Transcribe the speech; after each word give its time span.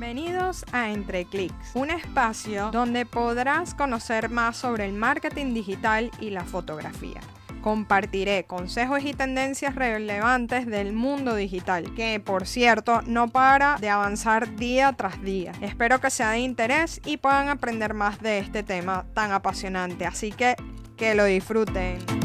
Bienvenidos 0.00 0.64
a 0.70 0.90
Entre 0.90 1.24
Clics, 1.24 1.74
un 1.74 1.90
espacio 1.90 2.70
donde 2.70 3.04
podrás 3.04 3.74
conocer 3.74 4.30
más 4.30 4.56
sobre 4.56 4.84
el 4.84 4.92
marketing 4.92 5.54
digital 5.54 6.12
y 6.20 6.30
la 6.30 6.44
fotografía. 6.44 7.20
Compartiré 7.62 8.44
consejos 8.44 9.02
y 9.02 9.12
tendencias 9.12 9.74
relevantes 9.74 10.66
del 10.66 10.92
mundo 10.92 11.34
digital, 11.34 11.92
que 11.94 12.20
por 12.20 12.46
cierto 12.46 13.02
no 13.08 13.26
para 13.26 13.76
de 13.80 13.90
avanzar 13.90 14.54
día 14.54 14.92
tras 14.92 15.20
día. 15.20 15.50
Espero 15.62 16.00
que 16.00 16.10
sea 16.10 16.30
de 16.30 16.38
interés 16.38 17.00
y 17.04 17.16
puedan 17.16 17.48
aprender 17.48 17.92
más 17.92 18.22
de 18.22 18.38
este 18.38 18.62
tema 18.62 19.04
tan 19.14 19.32
apasionante, 19.32 20.06
así 20.06 20.30
que 20.30 20.54
que 20.96 21.16
lo 21.16 21.24
disfruten. 21.24 22.17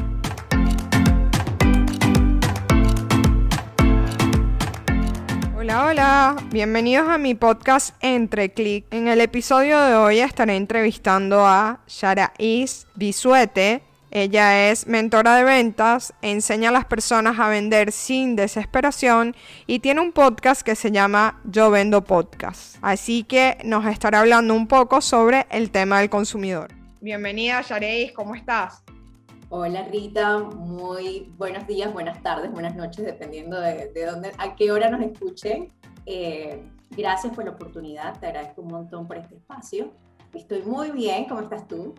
Hola, 5.63 5.85
hola, 5.85 6.35
bienvenidos 6.51 7.07
a 7.07 7.17
mi 7.17 7.35
podcast 7.35 7.95
Entre 8.01 8.51
Clic. 8.51 8.85
En 8.91 9.07
el 9.07 9.21
episodio 9.21 9.79
de 9.79 9.95
hoy 9.95 10.19
estaré 10.19 10.57
entrevistando 10.57 11.47
a 11.47 11.79
Is 12.37 12.85
Bisuete. 12.95 13.81
Ella 14.11 14.69
es 14.69 14.87
mentora 14.87 15.37
de 15.37 15.45
ventas, 15.45 16.13
enseña 16.21 16.67
a 16.67 16.73
las 16.73 16.83
personas 16.83 17.39
a 17.39 17.47
vender 17.47 17.93
sin 17.93 18.35
desesperación 18.35 19.37
y 19.65 19.79
tiene 19.79 20.01
un 20.01 20.11
podcast 20.11 20.63
que 20.63 20.75
se 20.75 20.91
llama 20.91 21.39
Yo 21.45 21.71
Vendo 21.71 22.03
Podcast. 22.03 22.75
Así 22.81 23.23
que 23.23 23.57
nos 23.63 23.85
estará 23.85 24.19
hablando 24.19 24.53
un 24.53 24.67
poco 24.67 24.99
sobre 24.99 25.47
el 25.49 25.71
tema 25.71 26.01
del 26.01 26.09
consumidor. 26.09 26.73
Bienvenida, 26.99 27.61
Is, 27.61 28.11
¿cómo 28.11 28.35
estás? 28.35 28.83
Hola 29.55 29.83
Rita, 29.83 30.39
muy 30.39 31.31
buenos 31.37 31.67
días, 31.67 31.93
buenas 31.93 32.23
tardes, 32.23 32.51
buenas 32.51 32.75
noches, 32.75 33.05
dependiendo 33.05 33.61
de, 33.61 33.91
dónde, 34.03 34.31
a 34.39 34.55
qué 34.55 34.71
hora 34.71 34.89
nos 34.89 34.99
escuchen. 35.01 35.71
Eh, 36.07 36.63
gracias 36.89 37.35
por 37.35 37.45
la 37.45 37.51
oportunidad, 37.51 38.19
te 38.19 38.25
agradezco 38.25 38.63
un 38.63 38.69
montón 38.69 39.07
por 39.07 39.17
este 39.17 39.35
espacio. 39.35 39.93
Estoy 40.33 40.63
muy 40.63 40.89
bien, 40.89 41.25
¿cómo 41.25 41.41
estás 41.41 41.67
tú? 41.67 41.93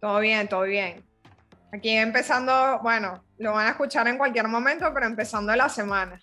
Todo 0.00 0.18
bien, 0.18 0.48
todo 0.48 0.62
bien. 0.62 1.04
Aquí 1.72 1.90
empezando, 1.90 2.80
bueno, 2.82 3.22
lo 3.38 3.52
van 3.52 3.68
a 3.68 3.70
escuchar 3.70 4.08
en 4.08 4.18
cualquier 4.18 4.48
momento, 4.48 4.90
pero 4.92 5.06
empezando 5.06 5.54
la 5.54 5.68
semana. 5.68 6.20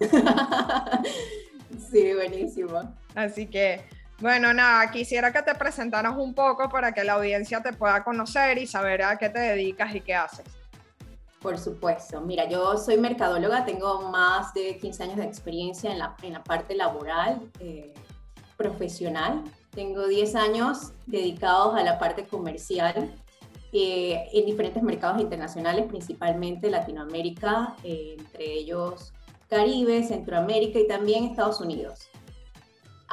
sí, 1.92 2.12
buenísimo. 2.12 2.92
Así 3.14 3.46
que, 3.46 3.84
bueno, 4.22 4.54
nada, 4.54 4.88
quisiera 4.92 5.32
que 5.32 5.42
te 5.42 5.52
presentaras 5.56 6.16
un 6.16 6.32
poco 6.32 6.68
para 6.68 6.92
que 6.92 7.02
la 7.02 7.14
audiencia 7.14 7.60
te 7.60 7.72
pueda 7.72 8.04
conocer 8.04 8.56
y 8.58 8.68
saber 8.68 9.02
a 9.02 9.18
qué 9.18 9.28
te 9.28 9.40
dedicas 9.40 9.92
y 9.96 10.00
qué 10.00 10.14
haces. 10.14 10.46
Por 11.40 11.58
supuesto. 11.58 12.20
Mira, 12.20 12.48
yo 12.48 12.78
soy 12.78 12.98
mercadóloga, 12.98 13.64
tengo 13.64 14.10
más 14.10 14.54
de 14.54 14.78
15 14.78 15.02
años 15.02 15.16
de 15.16 15.24
experiencia 15.24 15.90
en 15.90 15.98
la, 15.98 16.14
en 16.22 16.34
la 16.34 16.44
parte 16.44 16.76
laboral, 16.76 17.40
eh, 17.58 17.92
profesional. 18.56 19.42
Tengo 19.74 20.06
10 20.06 20.36
años 20.36 20.92
dedicados 21.06 21.74
a 21.74 21.82
la 21.82 21.98
parte 21.98 22.24
comercial 22.24 23.12
eh, 23.72 24.28
en 24.32 24.46
diferentes 24.46 24.84
mercados 24.84 25.20
internacionales, 25.20 25.86
principalmente 25.88 26.70
Latinoamérica, 26.70 27.74
eh, 27.82 28.14
entre 28.18 28.52
ellos 28.52 29.12
Caribe, 29.48 30.04
Centroamérica 30.04 30.78
y 30.78 30.86
también 30.86 31.24
Estados 31.24 31.60
Unidos. 31.60 32.11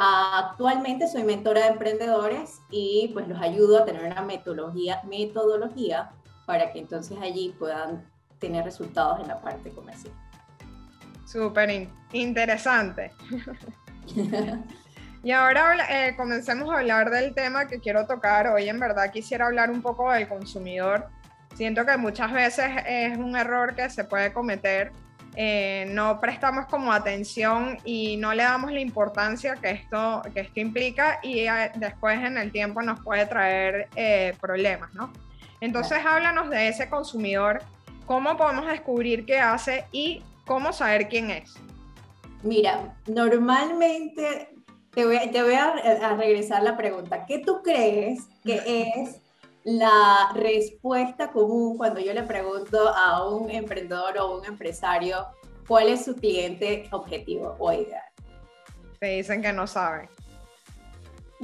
Actualmente 0.02 1.10
soy 1.10 1.24
mentora 1.24 1.64
de 1.64 1.68
emprendedores 1.68 2.62
y 2.72 3.12
pues 3.14 3.28
los 3.28 3.42
ayudo 3.42 3.80
a 3.80 3.86
tener 3.86 4.10
una 4.10 4.22
metodología, 4.22 5.02
metodología 5.04 6.12
para 6.46 6.72
que 6.72 6.80
entonces 6.80 7.18
allí 7.22 7.54
puedan 7.60 8.10
tener 8.40 8.64
resultados 8.64 9.20
en 9.20 9.28
la 9.28 9.42
parte 9.42 9.72
comercial. 9.72 10.14
Súper 11.26 11.90
interesante. 12.14 13.12
y 15.24 15.32
ahora 15.32 15.76
eh, 15.90 16.16
comencemos 16.16 16.74
a 16.74 16.78
hablar 16.78 17.10
del 17.10 17.36
tema 17.36 17.68
que 17.68 17.82
quiero 17.82 18.08
tocar. 18.08 18.48
Hoy 18.48 18.70
en 18.70 18.80
verdad 18.80 19.12
quisiera 19.12 19.48
hablar 19.48 19.70
un 19.70 19.82
poco 19.82 20.10
del 20.14 20.30
consumidor. 20.30 21.10
Siento 21.56 21.86
que 21.86 21.98
muchas 21.98 22.32
veces 22.32 22.72
es 22.88 23.18
un 23.18 23.36
error 23.36 23.76
que 23.76 23.90
se 23.90 24.06
puede 24.06 24.32
cometer 24.32 24.94
eh, 25.36 25.86
no 25.90 26.20
prestamos 26.20 26.66
como 26.66 26.92
atención 26.92 27.78
y 27.86 28.18
no 28.18 28.34
le 28.34 28.44
damos 28.44 28.72
la 28.72 28.80
importancia 28.80 29.56
que 29.56 29.72
esto, 29.72 30.22
que 30.34 30.42
esto 30.42 30.60
implica 30.60 31.20
y 31.22 31.40
eh, 31.40 31.72
después 31.76 32.20
en 32.20 32.38
el 32.38 32.52
tiempo 32.52 32.82
nos 32.82 33.00
puede 33.02 33.26
traer 33.26 33.88
eh, 33.96 34.36
problemas, 34.42 34.94
¿no? 34.94 35.12
Entonces 35.62 36.00
háblanos 36.06 36.50
de 36.50 36.70
ese 36.70 36.90
consumidor, 36.90 37.62
cómo 38.06 38.38
podemos 38.38 38.66
descubrir 38.66 39.26
qué 39.26 39.40
hace 39.40 39.86
y 39.92 40.24
cómo 40.46 40.74
saber 40.74 41.08
quién 41.10 41.30
es. 41.30 41.54
Mira, 42.42 42.96
normalmente 43.08 44.50
te 44.92 45.06
voy, 45.06 45.20
te 45.32 45.44
voy 45.44 45.54
a, 45.54 45.70
a 45.70 46.16
regresar 46.16 46.64
la 46.64 46.76
pregunta, 46.76 47.26
¿qué 47.26 47.40
tú 47.40 47.62
crees 47.62 48.28
que 48.44 48.92
es 48.96 49.22
la 49.78 50.32
respuesta 50.34 51.30
común 51.32 51.78
cuando 51.78 52.00
yo 52.00 52.14
le 52.14 52.24
pregunto 52.24 52.90
a 52.90 53.28
un 53.28 53.52
emprendedor 53.52 54.18
o 54.18 54.40
un 54.40 54.46
empresario 54.46 55.28
cuál 55.68 55.90
es 55.90 56.06
su 56.06 56.16
cliente 56.16 56.88
objetivo 56.92 57.56
o 57.60 57.72
ideal. 57.72 58.02
Me 59.00 59.18
dicen 59.18 59.42
que 59.42 59.54
no 59.54 59.68
saben. 59.68 60.10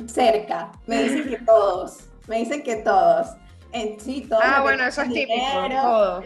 Cerca, 0.07 0.71
me 0.87 1.03
dicen 1.03 1.29
que 1.29 1.37
todos, 1.45 2.09
me 2.27 2.37
dicen 2.39 2.63
que 2.63 2.77
todos. 2.77 3.27
En, 3.71 3.99
sí, 3.99 4.25
todos. 4.27 4.43
Ah, 4.43 4.61
bueno, 4.61 4.85
eso 4.85 5.01
es 5.01 5.09
típico, 5.09 5.35
todos. 5.69 6.25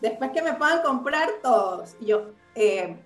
Después 0.00 0.30
que 0.32 0.42
me 0.42 0.54
puedan 0.54 0.82
comprar 0.82 1.28
todos. 1.42 1.94
Yo, 2.00 2.30
eh, 2.54 2.96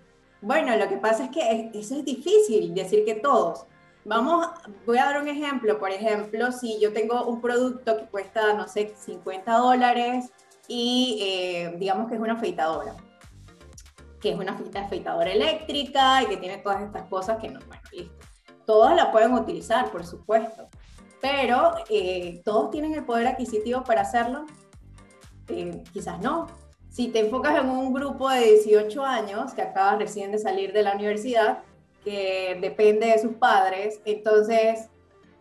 bueno, 0.40 0.76
lo 0.76 0.88
que 0.88 0.96
pasa 0.96 1.24
es 1.24 1.30
que 1.30 1.70
eso 1.74 1.96
es 1.96 2.04
difícil 2.04 2.72
decir 2.74 3.04
que 3.04 3.16
todos 3.16 3.66
Vamos, 4.04 4.46
voy 4.84 4.98
a 4.98 5.06
dar 5.06 5.22
un 5.22 5.28
ejemplo. 5.28 5.78
Por 5.78 5.90
ejemplo, 5.90 6.52
si 6.52 6.78
yo 6.78 6.92
tengo 6.92 7.24
un 7.24 7.40
producto 7.40 7.96
que 7.96 8.04
cuesta, 8.06 8.52
no 8.52 8.68
sé, 8.68 8.94
50 8.98 9.56
dólares 9.56 10.30
y 10.68 11.18
eh, 11.22 11.74
digamos 11.78 12.08
que 12.08 12.16
es 12.16 12.20
una 12.20 12.34
afeitadora, 12.34 12.94
que 14.20 14.32
es 14.32 14.38
una 14.38 14.58
afeitadora 14.74 15.32
eléctrica 15.32 16.22
y 16.22 16.26
que 16.26 16.36
tiene 16.36 16.58
todas 16.58 16.82
estas 16.82 17.08
cosas 17.08 17.38
que 17.38 17.48
no, 17.48 17.60
bueno, 17.66 17.82
listo. 17.92 18.14
Todos 18.66 18.94
la 18.94 19.10
pueden 19.10 19.32
utilizar, 19.32 19.90
por 19.90 20.04
supuesto, 20.04 20.68
pero 21.20 21.74
eh, 21.88 22.42
todos 22.44 22.70
tienen 22.70 22.94
el 22.94 23.04
poder 23.04 23.26
adquisitivo 23.26 23.84
para 23.84 24.02
hacerlo. 24.02 24.44
Eh, 25.48 25.82
quizás 25.92 26.20
no. 26.20 26.46
Si 26.90 27.08
te 27.08 27.20
enfocas 27.20 27.58
en 27.58 27.70
un 27.70 27.92
grupo 27.92 28.30
de 28.30 28.52
18 28.52 29.04
años 29.04 29.52
que 29.52 29.62
acaba 29.62 29.96
recién 29.96 30.30
de 30.30 30.38
salir 30.38 30.72
de 30.72 30.82
la 30.82 30.94
universidad, 30.94 31.62
que 32.04 32.58
depende 32.60 33.06
de 33.06 33.18
sus 33.18 33.32
padres. 33.34 34.00
Entonces, 34.04 34.88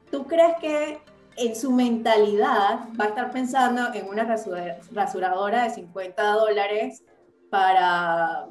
¿tú 0.10 0.26
crees 0.26 0.56
que 0.60 1.02
en 1.36 1.56
su 1.56 1.72
mentalidad 1.72 2.88
va 3.00 3.06
a 3.06 3.08
estar 3.10 3.32
pensando 3.32 3.94
en 3.94 4.08
una 4.08 4.24
rasuradora 4.24 5.64
de 5.64 5.70
50 5.72 6.24
dólares 6.34 7.04
para 7.50 8.48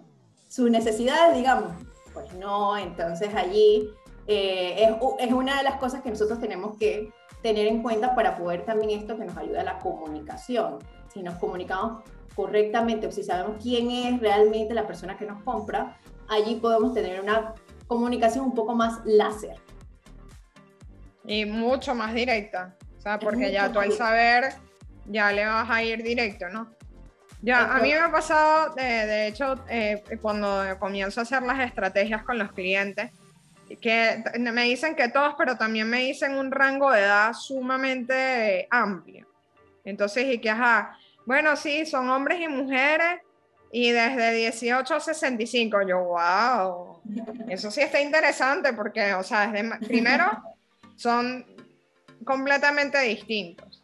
sus 0.49 0.71
necesidades, 0.71 1.37
digamos? 1.37 1.73
Pues 2.13 2.33
no, 2.35 2.77
entonces 2.77 3.35
allí 3.35 3.89
eh, 4.27 4.85
es, 4.85 5.27
es, 5.27 5.33
una 5.33 5.57
de 5.57 5.63
las 5.65 5.77
cosas 5.77 6.03
que 6.03 6.11
nosotros 6.11 6.39
tenemos 6.39 6.77
que 6.77 7.11
tener 7.43 7.67
en 7.67 7.83
cuenta 7.83 8.15
para 8.15 8.37
poder 8.37 8.65
también 8.65 9.01
esto 9.01 9.17
que 9.17 9.25
nos 9.25 9.37
ayuda 9.37 9.63
a 9.63 9.65
la 9.65 9.79
comunicación. 9.79 10.79
Si 11.13 11.23
nos 11.23 11.37
comunicamos 11.37 12.03
correctamente 12.35 13.07
o 13.07 13.13
si 13.13 13.23
sabemos 13.23 13.57
quién 13.63 13.91
es 13.91 14.21
realmente 14.21 14.75
la 14.75 14.87
persona 14.87 15.17
que 15.17 15.27
nos 15.27 15.43
compra, 15.43 15.99
allí 16.29 16.57
podemos 16.57 16.95
tener 16.95 17.21
una 17.21 17.55
comunicación 17.93 18.47
un 18.47 18.55
poco 18.55 18.75
más 18.75 19.01
láser. 19.05 19.57
Y 21.25 21.45
mucho 21.45 21.95
más 21.95 22.15
directa. 22.15 22.75
O 22.99 23.01
sea, 23.01 23.19
porque 23.19 23.51
ya 23.53 23.73
tú 23.73 23.81
al 23.81 23.93
saber, 23.93 24.55
ya 25.07 25.33
le 25.33 25.45
vas 25.45 25.69
a 25.69 25.83
ir 25.83 26.03
directo, 26.03 26.49
¿no? 26.49 26.71
Ya, 27.43 27.75
a 27.75 27.81
mí 27.81 27.89
me 27.89 27.99
ha 27.99 28.11
pasado, 28.13 28.73
de, 28.75 29.27
hecho, 29.27 29.57
eh, 29.69 30.05
cuando 30.21 30.79
comienzo 30.79 31.21
a 31.21 31.23
hacer 31.25 31.43
las 31.43 31.59
estrategias 31.59 32.23
con 32.23 32.39
los 32.39 32.53
clientes, 32.53 33.11
que 33.81 34.23
me 34.39 34.63
dicen 34.65 34.95
que 34.95 35.09
todos, 35.09 35.35
pero 35.37 35.57
también 35.57 35.89
me 35.89 36.01
dicen 36.01 36.37
un 36.37 36.53
rango 36.53 36.93
de 36.93 37.01
edad 37.01 37.33
sumamente 37.33 38.69
amplio. 38.71 39.27
Entonces, 39.85 40.27
y 40.27 40.39
que, 40.39 40.51
ajá, 40.51 40.97
bueno, 41.27 41.57
sí, 41.57 41.87
son 41.87 42.09
hombres 42.11 42.41
y 42.41 42.49
mujeres, 42.49 43.21
y 43.75 43.91
desde 43.91 44.33
18 44.35 44.95
a 44.95 45.01
65, 45.01 45.81
yo, 45.89 46.05
wow, 46.05 47.01
eso 47.49 47.71
sí 47.71 47.81
está 47.81 48.03
interesante 48.03 48.75
porque, 48.75 49.15
o 49.15 49.23
sea, 49.23 49.51
desde, 49.51 49.79
primero 49.87 50.27
son 50.95 51.47
completamente 52.23 53.01
distintos. 53.01 53.83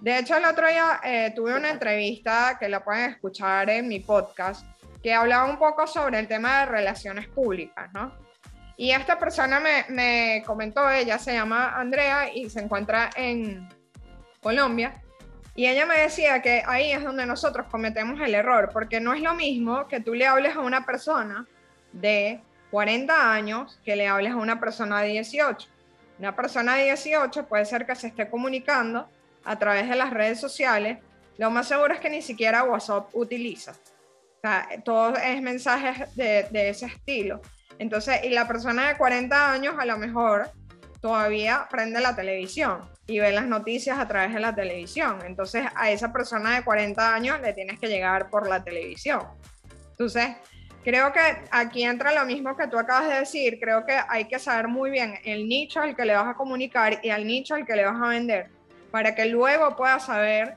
De 0.00 0.18
hecho, 0.18 0.36
el 0.36 0.44
otro 0.44 0.68
día 0.68 1.00
eh, 1.02 1.32
tuve 1.34 1.52
una 1.52 1.70
entrevista 1.70 2.56
que 2.60 2.68
la 2.68 2.84
pueden 2.84 3.10
escuchar 3.10 3.68
en 3.70 3.88
mi 3.88 3.98
podcast, 3.98 4.64
que 5.02 5.12
hablaba 5.12 5.50
un 5.50 5.58
poco 5.58 5.84
sobre 5.88 6.20
el 6.20 6.28
tema 6.28 6.60
de 6.60 6.66
relaciones 6.66 7.26
públicas, 7.26 7.90
¿no? 7.92 8.12
Y 8.76 8.92
esta 8.92 9.18
persona 9.18 9.58
me, 9.58 9.84
me 9.88 10.44
comentó, 10.46 10.88
ella 10.88 11.18
se 11.18 11.32
llama 11.32 11.74
Andrea 11.74 12.32
y 12.32 12.48
se 12.50 12.60
encuentra 12.60 13.10
en 13.16 13.68
Colombia, 14.40 15.02
y 15.56 15.68
ella 15.68 15.86
me 15.86 15.98
decía 15.98 16.42
que 16.42 16.62
ahí 16.66 16.90
es 16.90 17.04
donde 17.04 17.26
nosotros 17.26 17.66
cometemos 17.70 18.20
el 18.20 18.34
error, 18.34 18.70
porque 18.72 19.00
no 19.00 19.14
es 19.14 19.22
lo 19.22 19.34
mismo 19.34 19.86
que 19.86 20.00
tú 20.00 20.14
le 20.14 20.26
hables 20.26 20.56
a 20.56 20.60
una 20.60 20.84
persona 20.84 21.46
de 21.92 22.40
40 22.72 23.32
años 23.32 23.78
que 23.84 23.94
le 23.94 24.08
hables 24.08 24.32
a 24.32 24.36
una 24.36 24.58
persona 24.58 25.00
de 25.02 25.10
18. 25.10 25.68
Una 26.18 26.34
persona 26.34 26.74
de 26.74 26.84
18 26.84 27.46
puede 27.46 27.64
ser 27.66 27.86
que 27.86 27.94
se 27.94 28.08
esté 28.08 28.28
comunicando 28.28 29.08
a 29.44 29.56
través 29.58 29.88
de 29.88 29.94
las 29.94 30.12
redes 30.12 30.40
sociales. 30.40 30.98
Lo 31.38 31.50
más 31.50 31.68
seguro 31.68 31.94
es 31.94 32.00
que 32.00 32.10
ni 32.10 32.20
siquiera 32.20 32.64
WhatsApp 32.64 33.10
utiliza. 33.12 33.72
O 33.72 34.40
sea, 34.40 34.68
todo 34.84 35.14
es 35.16 35.40
mensajes 35.40 36.14
de, 36.16 36.48
de 36.50 36.68
ese 36.68 36.86
estilo. 36.86 37.40
Entonces, 37.78 38.24
y 38.24 38.30
la 38.30 38.48
persona 38.48 38.88
de 38.88 38.96
40 38.96 39.52
años 39.52 39.76
a 39.78 39.84
lo 39.84 39.98
mejor 39.98 40.50
todavía 41.00 41.68
prende 41.70 42.00
la 42.00 42.16
televisión 42.16 42.93
y 43.06 43.18
ve 43.18 43.32
las 43.32 43.46
noticias 43.46 43.98
a 43.98 44.08
través 44.08 44.32
de 44.32 44.40
la 44.40 44.54
televisión. 44.54 45.18
Entonces, 45.26 45.66
a 45.74 45.90
esa 45.90 46.12
persona 46.12 46.56
de 46.56 46.64
40 46.64 47.14
años 47.14 47.40
le 47.40 47.52
tienes 47.52 47.78
que 47.78 47.88
llegar 47.88 48.30
por 48.30 48.48
la 48.48 48.64
televisión. 48.64 49.22
Entonces, 49.90 50.36
creo 50.82 51.12
que 51.12 51.20
aquí 51.50 51.84
entra 51.84 52.14
lo 52.14 52.24
mismo 52.24 52.56
que 52.56 52.66
tú 52.66 52.78
acabas 52.78 53.08
de 53.08 53.14
decir. 53.20 53.58
Creo 53.60 53.84
que 53.84 53.98
hay 54.08 54.26
que 54.26 54.38
saber 54.38 54.68
muy 54.68 54.90
bien 54.90 55.18
el 55.24 55.48
nicho 55.48 55.80
al 55.80 55.94
que 55.94 56.04
le 56.04 56.14
vas 56.14 56.28
a 56.28 56.34
comunicar 56.34 57.00
y 57.02 57.10
al 57.10 57.26
nicho 57.26 57.54
al 57.54 57.66
que 57.66 57.76
le 57.76 57.84
vas 57.84 58.00
a 58.00 58.08
vender 58.08 58.50
para 58.94 59.12
que 59.12 59.26
luego 59.26 59.74
puedas 59.74 60.06
saber 60.06 60.54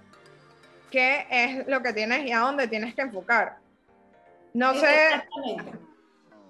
qué 0.91 1.25
es 1.31 1.67
lo 1.67 1.81
que 1.81 1.91
tienes 1.91 2.23
y 2.23 2.31
a 2.31 2.41
dónde 2.41 2.67
tienes 2.67 2.93
que 2.93 3.01
enfocar. 3.01 3.57
No 4.53 4.75
sé. 4.75 4.95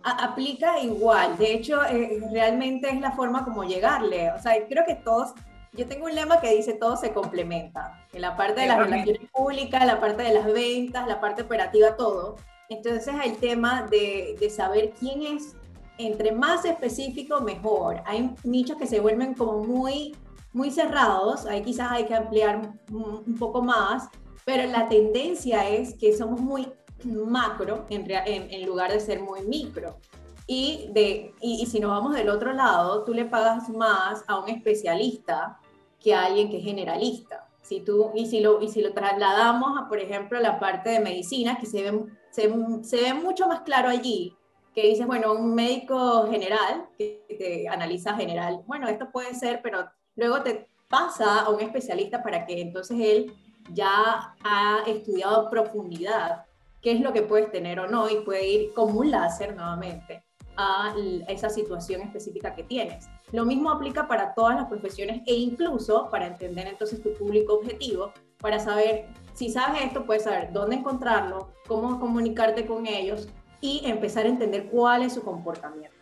Aplica 0.04 0.80
igual. 0.80 1.38
De 1.38 1.54
hecho, 1.54 1.82
eh, 1.86 2.22
realmente 2.34 2.90
es 2.90 3.00
la 3.00 3.12
forma 3.14 3.46
como 3.46 3.64
llegarle. 3.64 4.32
O 4.32 4.40
sea, 4.40 4.54
creo 4.68 4.84
que 4.86 4.96
todos 4.96 5.34
yo 5.74 5.88
tengo 5.88 6.06
un 6.06 6.16
lema 6.16 6.40
que 6.40 6.56
dice 6.56 6.74
todo 6.74 6.98
se 6.98 7.14
complementa. 7.14 8.06
En 8.14 8.22
la 8.22 8.36
parte 8.36 8.62
de 8.62 8.68
las 8.68 8.80
relaciones 8.80 9.30
públicas, 9.32 9.86
la 9.86 10.00
parte 10.00 10.24
de 10.24 10.34
las 10.34 10.46
ventas, 10.46 11.08
la 11.08 11.20
parte 11.20 11.44
operativa, 11.44 11.96
todo. 11.96 12.36
Entonces 12.70 13.14
el 13.24 13.38
tema 13.38 13.84
de, 13.90 14.36
de 14.40 14.50
saber 14.50 14.94
quién 15.00 15.22
es, 15.22 15.56
entre 15.98 16.32
más 16.32 16.66
específico, 16.66 17.42
mejor. 17.42 18.02
Hay 18.06 18.36
nichos 18.44 18.78
que 18.78 18.88
se 18.88 19.00
vuelven 19.00 19.34
como 19.34 19.64
muy, 19.64 20.16
muy 20.54 20.72
cerrados, 20.72 21.46
ahí 21.46 21.62
quizás 21.62 21.92
hay 21.92 22.06
que 22.06 22.16
ampliar 22.16 22.74
un, 22.92 23.36
poco 23.38 23.62
más, 23.62 24.10
pero 24.46 24.70
la 24.70 24.90
tendencia 24.90 25.68
es 25.70 25.94
que 25.94 26.16
somos 26.16 26.40
muy 26.40 26.68
macro 27.06 27.86
en, 27.90 28.10
en, 28.10 28.52
en 28.52 28.66
lugar 28.66 28.92
de 28.92 29.00
ser 29.00 29.22
muy 29.22 29.42
micro. 29.42 30.00
Y, 30.50 30.90
de, 30.94 31.34
y, 31.42 31.62
y, 31.62 31.66
si 31.66 31.82
nos 31.82 31.92
vamos 31.92 32.16
del 32.16 32.30
otro 32.30 32.54
lado, 32.54 33.04
tú 33.04 33.14
le 33.14 33.26
pagas 33.26 33.68
más 33.70 34.24
a 34.28 34.40
un 34.40 34.48
especialista 34.48 35.60
que 36.00 36.16
a 36.16 36.24
alguien 36.26 36.50
que 36.50 36.60
es 36.60 36.64
generalista. 36.64 37.50
Si 37.62 37.82
tú, 37.82 38.12
y, 38.16 38.28
si 38.28 38.40
lo, 38.40 38.62
y 38.62 38.70
si 38.70 38.82
lo 38.82 38.94
trasladamos 38.94 39.78
a, 39.78 39.90
por 39.90 40.00
ejemplo, 40.00 40.40
la 40.40 40.58
parte 40.58 40.90
de 40.90 41.02
medicina, 41.02 41.58
que 41.60 41.66
se 41.66 41.84
ve, 41.84 42.06
se, 42.32 42.50
se 42.84 42.96
ve 43.02 43.14
mucho 43.14 43.48
más 43.48 43.62
claro 43.62 43.90
allí, 43.90 44.34
que 44.74 44.88
dices, 44.88 45.06
bueno, 45.06 45.34
un 45.34 45.54
médico 45.54 46.28
general 46.30 46.88
que 46.98 47.26
te 47.28 47.68
analiza 47.68 48.16
general, 48.16 48.64
bueno, 48.68 48.88
esto 48.88 49.12
puede 49.12 49.34
ser, 49.34 49.60
pero 49.62 49.90
luego 50.16 50.44
te 50.44 50.70
pasa 50.88 51.42
a 51.42 51.50
un 51.50 51.60
especialista 51.60 52.24
para 52.24 52.46
que 52.46 52.62
entonces 52.62 52.98
él 53.02 53.34
ya 53.74 54.34
ha 54.44 54.84
estudiado 54.88 55.50
profundidad 55.50 56.46
qué 56.82 56.94
es 56.94 57.02
lo 57.02 57.12
que 57.12 57.24
puedes 57.24 57.52
tener 57.52 57.80
o 57.80 57.88
no 57.88 58.10
y 58.10 58.22
puede 58.22 58.48
ir 58.48 58.74
como 58.74 59.00
un 59.00 59.12
láser 59.12 59.56
nuevamente 59.56 60.24
a 60.58 60.94
esa 61.28 61.50
situación 61.50 62.02
específica 62.02 62.56
que 62.56 62.64
tienes. 62.64 63.08
Lo 63.32 63.46
mismo 63.46 63.72
aplica 63.72 64.08
para 64.08 64.34
todas 64.34 64.56
las 64.56 64.66
profesiones 64.66 65.22
e 65.26 65.36
incluso 65.36 66.10
para 66.10 66.28
entender 66.28 66.68
entonces 66.68 67.02
tu 67.02 67.14
público 67.14 67.54
objetivo, 67.54 68.12
para 68.40 68.60
saber, 68.60 69.06
si 69.34 69.50
sabes 69.50 69.84
esto, 69.84 70.06
puedes 70.06 70.24
saber 70.24 70.52
dónde 70.52 70.78
encontrarlo, 70.78 71.54
cómo 71.68 72.00
comunicarte 72.00 72.66
con 72.66 72.88
ellos 72.88 73.30
y 73.62 73.84
empezar 73.86 74.26
a 74.26 74.30
entender 74.30 74.68
cuál 74.68 75.04
es 75.04 75.14
su 75.14 75.24
comportamiento. 75.24 75.96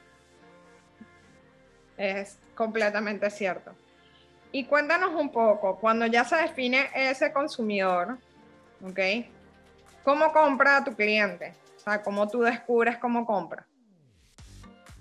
Es 1.98 2.40
completamente 2.56 3.30
cierto. 3.30 3.72
Y 4.52 4.66
cuéntanos 4.66 5.14
un 5.16 5.32
poco, 5.32 5.78
cuando 5.80 6.06
ya 6.06 6.24
se 6.24 6.36
define 6.38 6.90
ese 6.94 7.34
consumidor, 7.34 8.18
¿ok? 8.84 9.00
¿Cómo 10.04 10.32
compra 10.32 10.84
tu 10.84 10.94
cliente? 10.94 11.54
O 11.78 11.80
sea, 11.80 12.02
¿cómo 12.02 12.28
tú 12.28 12.42
descubres 12.42 12.98
cómo 12.98 13.26
compra? 13.26 13.66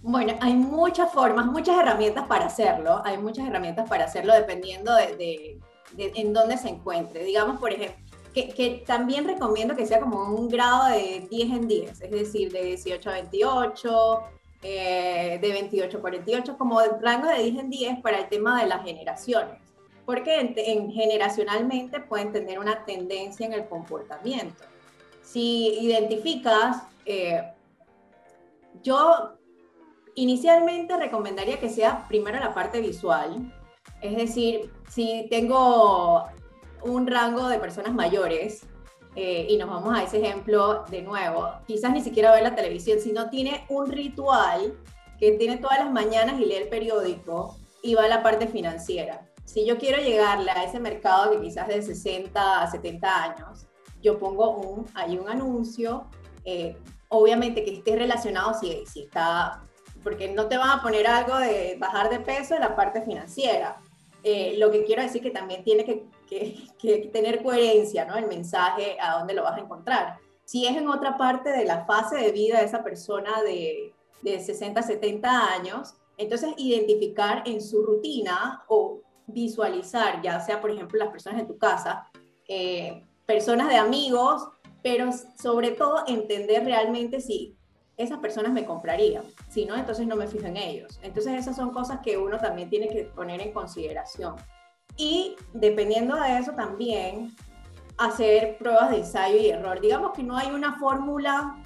Bueno, 0.07 0.35
hay 0.43 0.53
muchas 0.53 1.11
formas, 1.11 1.47
muchas 1.47 1.79
herramientas 1.79 2.27
para 2.27 2.45
hacerlo. 2.45 3.01
Hay 3.07 3.17
muchas 3.17 3.49
herramientas 3.49 3.89
para 3.89 4.05
hacerlo 4.05 4.35
dependiendo 4.35 4.95
de, 4.95 5.59
en 5.97 6.33
dónde 6.35 6.59
se 6.59 6.69
encuentre. 6.69 7.25
Digamos, 7.25 7.59
por 7.59 7.73
ejemplo, 7.73 7.97
que, 8.35 8.85
también 8.87 9.27
recomiendo 9.27 9.75
que 9.75 9.87
sea 9.87 10.01
como 10.01 10.25
un 10.35 10.51
grado 10.51 10.91
de 10.91 11.27
10 11.31 11.51
en 11.53 11.69
10, 11.69 12.03
es 12.03 12.11
decir, 12.11 12.53
de 12.53 12.65
18 12.65 13.09
a 13.09 13.13
28, 13.15 14.23
eh, 14.63 15.39
de 15.41 15.53
28 15.53 15.97
a 15.97 16.01
48, 16.03 16.59
como 16.59 16.83
el 16.83 17.01
rango 17.01 17.29
de 17.29 17.43
10 17.43 17.61
en 17.61 17.71
10 17.71 18.01
para 18.03 18.19
el 18.19 18.29
tema 18.29 18.61
de 18.61 18.69
las 18.69 18.85
generaciones. 18.85 19.59
Porque 20.05 20.39
en, 20.39 20.93
generacionalmente 20.93 22.01
pueden 22.01 22.31
tener 22.31 22.59
una 22.59 22.85
tendencia 22.85 23.47
en 23.47 23.55
el 23.55 23.67
comportamiento. 23.69 24.65
Si 25.23 25.79
identificas, 25.81 26.83
eh, 27.07 27.43
yo 28.83 29.39
Inicialmente 30.17 30.97
recomendaría 30.97 31.59
que 31.59 31.69
sea 31.69 32.07
primero 32.09 32.39
la 32.39 32.55
parte 32.55 32.81
visual, 32.81 33.53
es 34.01 34.17
decir, 34.17 34.71
si 34.89 35.27
tengo 35.31 36.25
un 36.83 37.07
rango 37.07 37.49
de 37.49 37.59
personas 37.59 37.95
mayores, 37.95 38.67
eh, 39.17 39.47
y 39.49 39.57
nos 39.57 39.69
vamos 39.69 39.97
a 39.97 40.03
ese 40.03 40.19
ejemplo 40.19 40.85
de 40.91 41.03
nuevo, 41.03 41.49
quizás 41.67 41.93
ni 41.93 42.01
siquiera 42.01 42.33
ver 42.33 42.43
la 42.43 42.55
televisión, 42.55 42.99
sino 42.99 43.31
tiene 43.31 43.65
un 43.69 43.91
ritual 43.91 44.77
que 45.19 45.33
tiene 45.33 45.57
todas 45.57 45.79
las 45.79 45.93
mañanas 45.93 46.41
y 46.41 46.47
lee 46.47 46.57
el 46.57 46.69
periódico 46.69 47.57
y 47.83 47.95
va 47.95 48.05
a 48.05 48.09
la 48.09 48.23
parte 48.23 48.49
financiera. 48.49 49.29
Si 49.45 49.65
yo 49.65 49.79
quiero 49.79 50.03
llegarle 50.03 50.51
a 50.51 50.65
ese 50.65 50.81
mercado 50.81 51.31
que 51.31 51.41
quizás 51.41 51.69
de 51.69 51.81
60 51.83 52.63
a 52.63 52.71
70 52.71 53.23
años, 53.23 53.67
yo 54.03 54.19
pongo 54.19 54.51
un, 54.57 54.87
hay 54.95 55.17
un 55.17 55.29
anuncio, 55.29 56.07
eh, 56.45 56.77
obviamente 57.09 57.65
que 57.65 57.75
esté 57.75 57.95
relacionado 57.95 58.55
si, 58.59 58.85
si 58.87 59.03
está 59.03 59.63
porque 60.05 60.29
no 60.29 60.47
te 60.47 60.59
van 60.59 60.79
a 60.79 60.83
poner 60.83 61.07
algo 61.07 61.37
de 61.39 61.77
bajar 61.81 62.11
de 62.11 62.21
peso 62.21 62.55
en 62.55 62.61
la 62.61 62.77
parte 62.77 63.03
financiera. 63.03 63.81
Eh, 64.23 64.55
lo 64.59 64.71
que 64.71 64.85
quiero 64.85 65.03
decir 65.03 65.23
que 65.23 65.31
también 65.31 65.65
tiene 65.65 65.85
que, 65.85 66.05
tener 67.13 67.43
coherencia, 67.43 68.05
¿no? 68.05 68.17
El 68.17 68.27
mensaje 68.27 68.97
a 69.01 69.19
dónde 69.19 69.35
lo 69.35 69.43
vas 69.43 69.57
a 69.57 69.61
encontrar. 69.61 70.19
Si 70.45 70.67
es 70.67 70.77
en 70.77 70.89
otra 70.89 71.17
parte 71.17 71.51
de 71.51 71.65
la 71.65 71.85
fase 71.85 72.17
de 72.17 72.33
vida 72.33 72.59
de 72.59 72.67
esa 72.67 72.83
persona 72.83 73.43
de, 73.43 73.95
de 74.23 74.41
60, 74.41 74.83
70 74.83 75.55
años, 75.55 75.95
entonces 76.17 76.53
identificar 76.57 77.43
en 77.47 77.61
su 77.63 77.83
rutina 77.83 78.63
o 78.69 79.01
visualizar, 79.27 80.21
ya 80.23 80.41
sea 80.41 80.61
por 80.61 80.71
ejemplo 80.71 80.99
las 80.99 81.11
personas 81.11 81.41
en 81.41 81.47
tu 81.47 81.59
casa, 81.59 82.09
eh, 82.49 83.05
personas 83.27 83.69
de 83.69 83.77
amigos, 83.77 84.49
pero 84.83 85.11
sobre 85.41 85.71
todo 85.71 86.05
entender 86.07 86.65
realmente 86.65 87.21
si 87.21 87.57
esas 87.97 88.19
personas 88.19 88.53
me 88.53 88.65
comprarían. 88.65 89.25
Si 89.49 89.65
no, 89.65 89.77
entonces 89.77 90.07
no 90.07 90.17
me 90.17 90.27
fijo 90.27 90.47
en 90.47 90.57
ellos. 90.57 90.99
Entonces 91.03 91.35
esas 91.35 91.57
son 91.57 91.71
cosas 91.71 92.01
que 92.03 92.17
uno 92.19 92.39
también 92.39 92.69
tiene 92.69 92.89
que 92.89 93.05
poner 93.05 93.41
en 93.41 93.53
consideración. 93.53 94.37
Y 94.97 95.37
dependiendo 95.53 96.17
de 96.17 96.39
eso 96.39 96.53
también, 96.53 97.35
hacer 97.97 98.57
pruebas 98.59 98.91
de 98.91 98.99
ensayo 98.99 99.37
y 99.37 99.51
error. 99.51 99.81
Digamos 99.81 100.13
que 100.13 100.23
no 100.23 100.37
hay 100.37 100.51
una 100.51 100.79
fórmula 100.79 101.63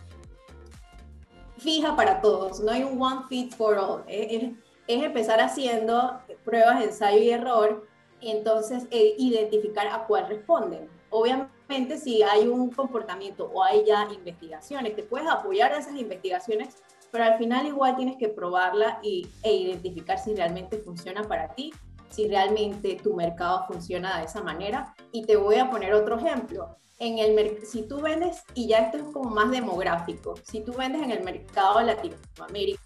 fija 1.57 1.97
para 1.97 2.21
todos, 2.21 2.61
no 2.61 2.71
hay 2.71 2.85
un 2.85 3.01
one 3.01 3.23
fit 3.29 3.53
for 3.55 3.77
all. 3.77 4.05
Es, 4.07 4.53
empezar 4.87 5.41
haciendo 5.41 6.19
pruebas 6.45 6.79
de 6.79 6.87
ensayo 6.87 7.19
y 7.19 7.31
error 7.31 7.87
y 8.21 8.31
entonces 8.31 8.87
eh, 8.91 9.15
identificar 9.19 9.87
a 9.87 10.07
cuál 10.07 10.29
responden. 10.29 10.89
Obviamente, 11.11 11.53
si 11.99 12.23
hay 12.23 12.49
un 12.49 12.71
comportamiento 12.71 13.51
o 13.53 13.63
hay 13.63 13.85
ya 13.85 14.09
investigaciones, 14.13 14.97
te 14.97 15.03
puedes 15.03 15.29
apoyar 15.29 15.73
a 15.73 15.79
esas 15.79 15.97
investigaciones, 15.97 16.77
pero 17.11 17.25
al 17.25 17.39
final 17.39 17.67
igual 17.67 17.97
tienes 17.97 18.17
que 18.17 18.29
probarla 18.29 18.99
y, 19.03 19.29
e 19.43 19.55
identificar 19.55 20.19
si 20.19 20.35
realmente 20.35 20.79
funciona 20.79 21.23
para 21.25 21.49
ti, 21.55 21.73
si 22.09 22.27
realmente 22.27 22.99
tu 23.03 23.15
mercado 23.15 23.67
funciona 23.67 24.19
de 24.19 24.25
esa 24.25 24.43
manera. 24.43 24.95
Y 25.13 25.25
te 25.25 25.37
voy 25.37 25.57
a 25.57 25.71
poner 25.71 25.93
otro 25.93 26.17
ejemplo. 26.19 26.77
En 26.99 27.19
el 27.19 27.65
si 27.65 27.83
tú 27.83 28.01
vendes, 28.01 28.43
y 28.55 28.67
ya 28.69 28.79
esto 28.79 28.97
es 28.97 29.05
como 29.13 29.31
más 29.31 29.51
demográfico, 29.51 30.35
si 30.43 30.61
tú 30.61 30.73
vendes 30.73 31.03
en 31.03 31.13
el 31.13 31.23
mercado 31.23 31.81
Latinoamérica, 31.83 32.81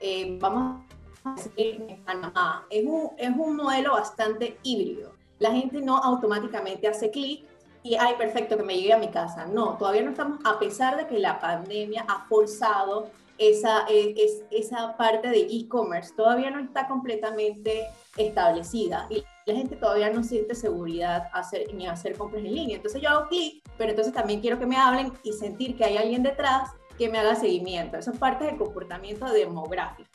eh, 0.00 0.36
vamos 0.38 0.84
a 1.24 1.34
decir 1.34 1.82
en 1.88 2.04
Panamá, 2.04 2.66
es 2.70 2.84
un, 2.84 3.10
es 3.16 3.30
un 3.30 3.56
modelo 3.56 3.92
bastante 3.92 4.58
híbrido 4.62 5.20
la 5.40 5.50
gente 5.50 5.80
no 5.80 5.96
automáticamente 5.96 6.86
hace 6.86 7.10
clic 7.10 7.44
y, 7.82 7.94
ay, 7.94 8.14
perfecto, 8.18 8.56
que 8.56 8.62
me 8.62 8.76
llegue 8.76 8.92
a 8.92 8.98
mi 8.98 9.08
casa. 9.08 9.46
No, 9.46 9.76
todavía 9.78 10.02
no 10.02 10.10
estamos, 10.10 10.38
a 10.44 10.58
pesar 10.58 10.96
de 10.96 11.06
que 11.06 11.18
la 11.18 11.38
pandemia 11.40 12.04
ha 12.08 12.26
forzado 12.28 13.10
esa, 13.38 13.86
e, 13.88 14.14
es, 14.18 14.42
esa 14.50 14.96
parte 14.96 15.28
de 15.28 15.40
e-commerce, 15.40 16.12
todavía 16.14 16.50
no 16.50 16.60
está 16.60 16.86
completamente 16.86 17.86
establecida 18.16 19.06
y 19.08 19.24
la 19.46 19.54
gente 19.54 19.76
todavía 19.76 20.10
no 20.10 20.22
siente 20.22 20.54
seguridad 20.54 21.28
hacer, 21.32 21.74
ni 21.74 21.86
hacer 21.86 22.18
compras 22.18 22.44
en 22.44 22.54
línea. 22.54 22.76
Entonces 22.76 23.00
yo 23.00 23.08
hago 23.08 23.28
clic, 23.28 23.62
pero 23.78 23.90
entonces 23.90 24.12
también 24.12 24.40
quiero 24.40 24.58
que 24.58 24.66
me 24.66 24.76
hablen 24.76 25.12
y 25.22 25.32
sentir 25.32 25.76
que 25.76 25.84
hay 25.84 25.96
alguien 25.96 26.22
detrás 26.22 26.70
que 26.98 27.08
me 27.08 27.18
haga 27.18 27.34
seguimiento. 27.34 27.96
Eso 27.96 28.10
es 28.10 28.18
parte 28.18 28.44
del 28.44 28.58
comportamiento 28.58 29.24
demográfico. 29.32 30.10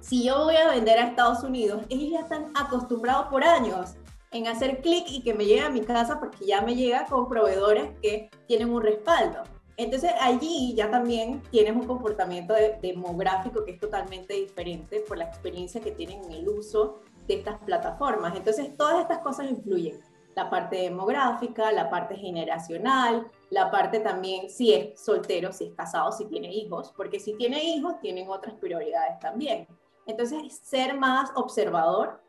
Si 0.00 0.24
yo 0.24 0.44
voy 0.44 0.56
a 0.56 0.70
vender 0.70 0.98
a 0.98 1.08
Estados 1.08 1.44
Unidos, 1.44 1.82
ellos 1.90 2.10
ya 2.10 2.20
están 2.20 2.50
acostumbrados 2.56 3.28
por 3.28 3.44
años 3.44 3.94
en 4.32 4.48
hacer 4.48 4.80
clic 4.80 5.04
y 5.08 5.22
que 5.22 5.34
me 5.34 5.44
llegue 5.44 5.60
a 5.60 5.70
mi 5.70 5.82
casa 5.82 6.18
porque 6.18 6.46
ya 6.46 6.62
me 6.62 6.74
llega 6.74 7.06
con 7.06 7.28
proveedores 7.28 7.90
que 8.00 8.30
tienen 8.46 8.70
un 8.70 8.82
respaldo. 8.82 9.42
Entonces 9.76 10.12
allí 10.20 10.74
ya 10.74 10.90
también 10.90 11.42
tienes 11.50 11.74
un 11.74 11.86
comportamiento 11.86 12.54
demográfico 12.80 13.64
que 13.64 13.72
es 13.72 13.80
totalmente 13.80 14.34
diferente 14.34 15.00
por 15.00 15.18
la 15.18 15.24
experiencia 15.24 15.80
que 15.80 15.92
tienen 15.92 16.24
en 16.24 16.32
el 16.32 16.48
uso 16.48 17.00
de 17.26 17.34
estas 17.34 17.58
plataformas. 17.60 18.36
Entonces 18.36 18.76
todas 18.76 19.00
estas 19.00 19.18
cosas 19.18 19.50
influyen. 19.50 20.00
La 20.34 20.48
parte 20.48 20.76
demográfica, 20.76 21.72
la 21.72 21.90
parte 21.90 22.16
generacional, 22.16 23.30
la 23.50 23.70
parte 23.70 24.00
también 24.00 24.48
si 24.48 24.72
es 24.72 24.98
soltero, 24.98 25.52
si 25.52 25.64
es 25.64 25.74
casado, 25.74 26.10
si 26.10 26.24
tiene 26.24 26.50
hijos, 26.50 26.92
porque 26.96 27.20
si 27.20 27.34
tiene 27.34 27.62
hijos 27.62 28.00
tienen 28.00 28.30
otras 28.30 28.54
prioridades 28.54 29.18
también. 29.18 29.66
Entonces 30.06 30.58
ser 30.62 30.98
más 30.98 31.30
observador 31.34 32.21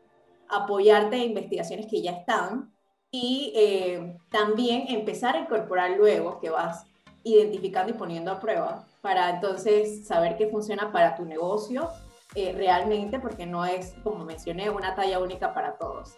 apoyarte 0.48 1.16
en 1.16 1.30
investigaciones 1.30 1.86
que 1.86 2.02
ya 2.02 2.12
están 2.12 2.72
y 3.10 3.52
eh, 3.54 4.16
también 4.30 4.86
empezar 4.88 5.36
a 5.36 5.40
incorporar 5.40 5.92
luego 5.92 6.40
que 6.40 6.50
vas 6.50 6.86
identificando 7.22 7.92
y 7.92 7.94
poniendo 7.96 8.32
a 8.32 8.40
prueba 8.40 8.84
para 9.00 9.30
entonces 9.30 10.06
saber 10.06 10.36
qué 10.36 10.48
funciona 10.48 10.90
para 10.90 11.14
tu 11.14 11.24
negocio 11.24 11.90
eh, 12.34 12.52
realmente, 12.56 13.20
porque 13.20 13.46
no 13.46 13.64
es, 13.64 13.94
como 14.02 14.24
mencioné, 14.24 14.68
una 14.68 14.94
talla 14.94 15.20
única 15.20 15.54
para 15.54 15.76
todos. 15.76 16.16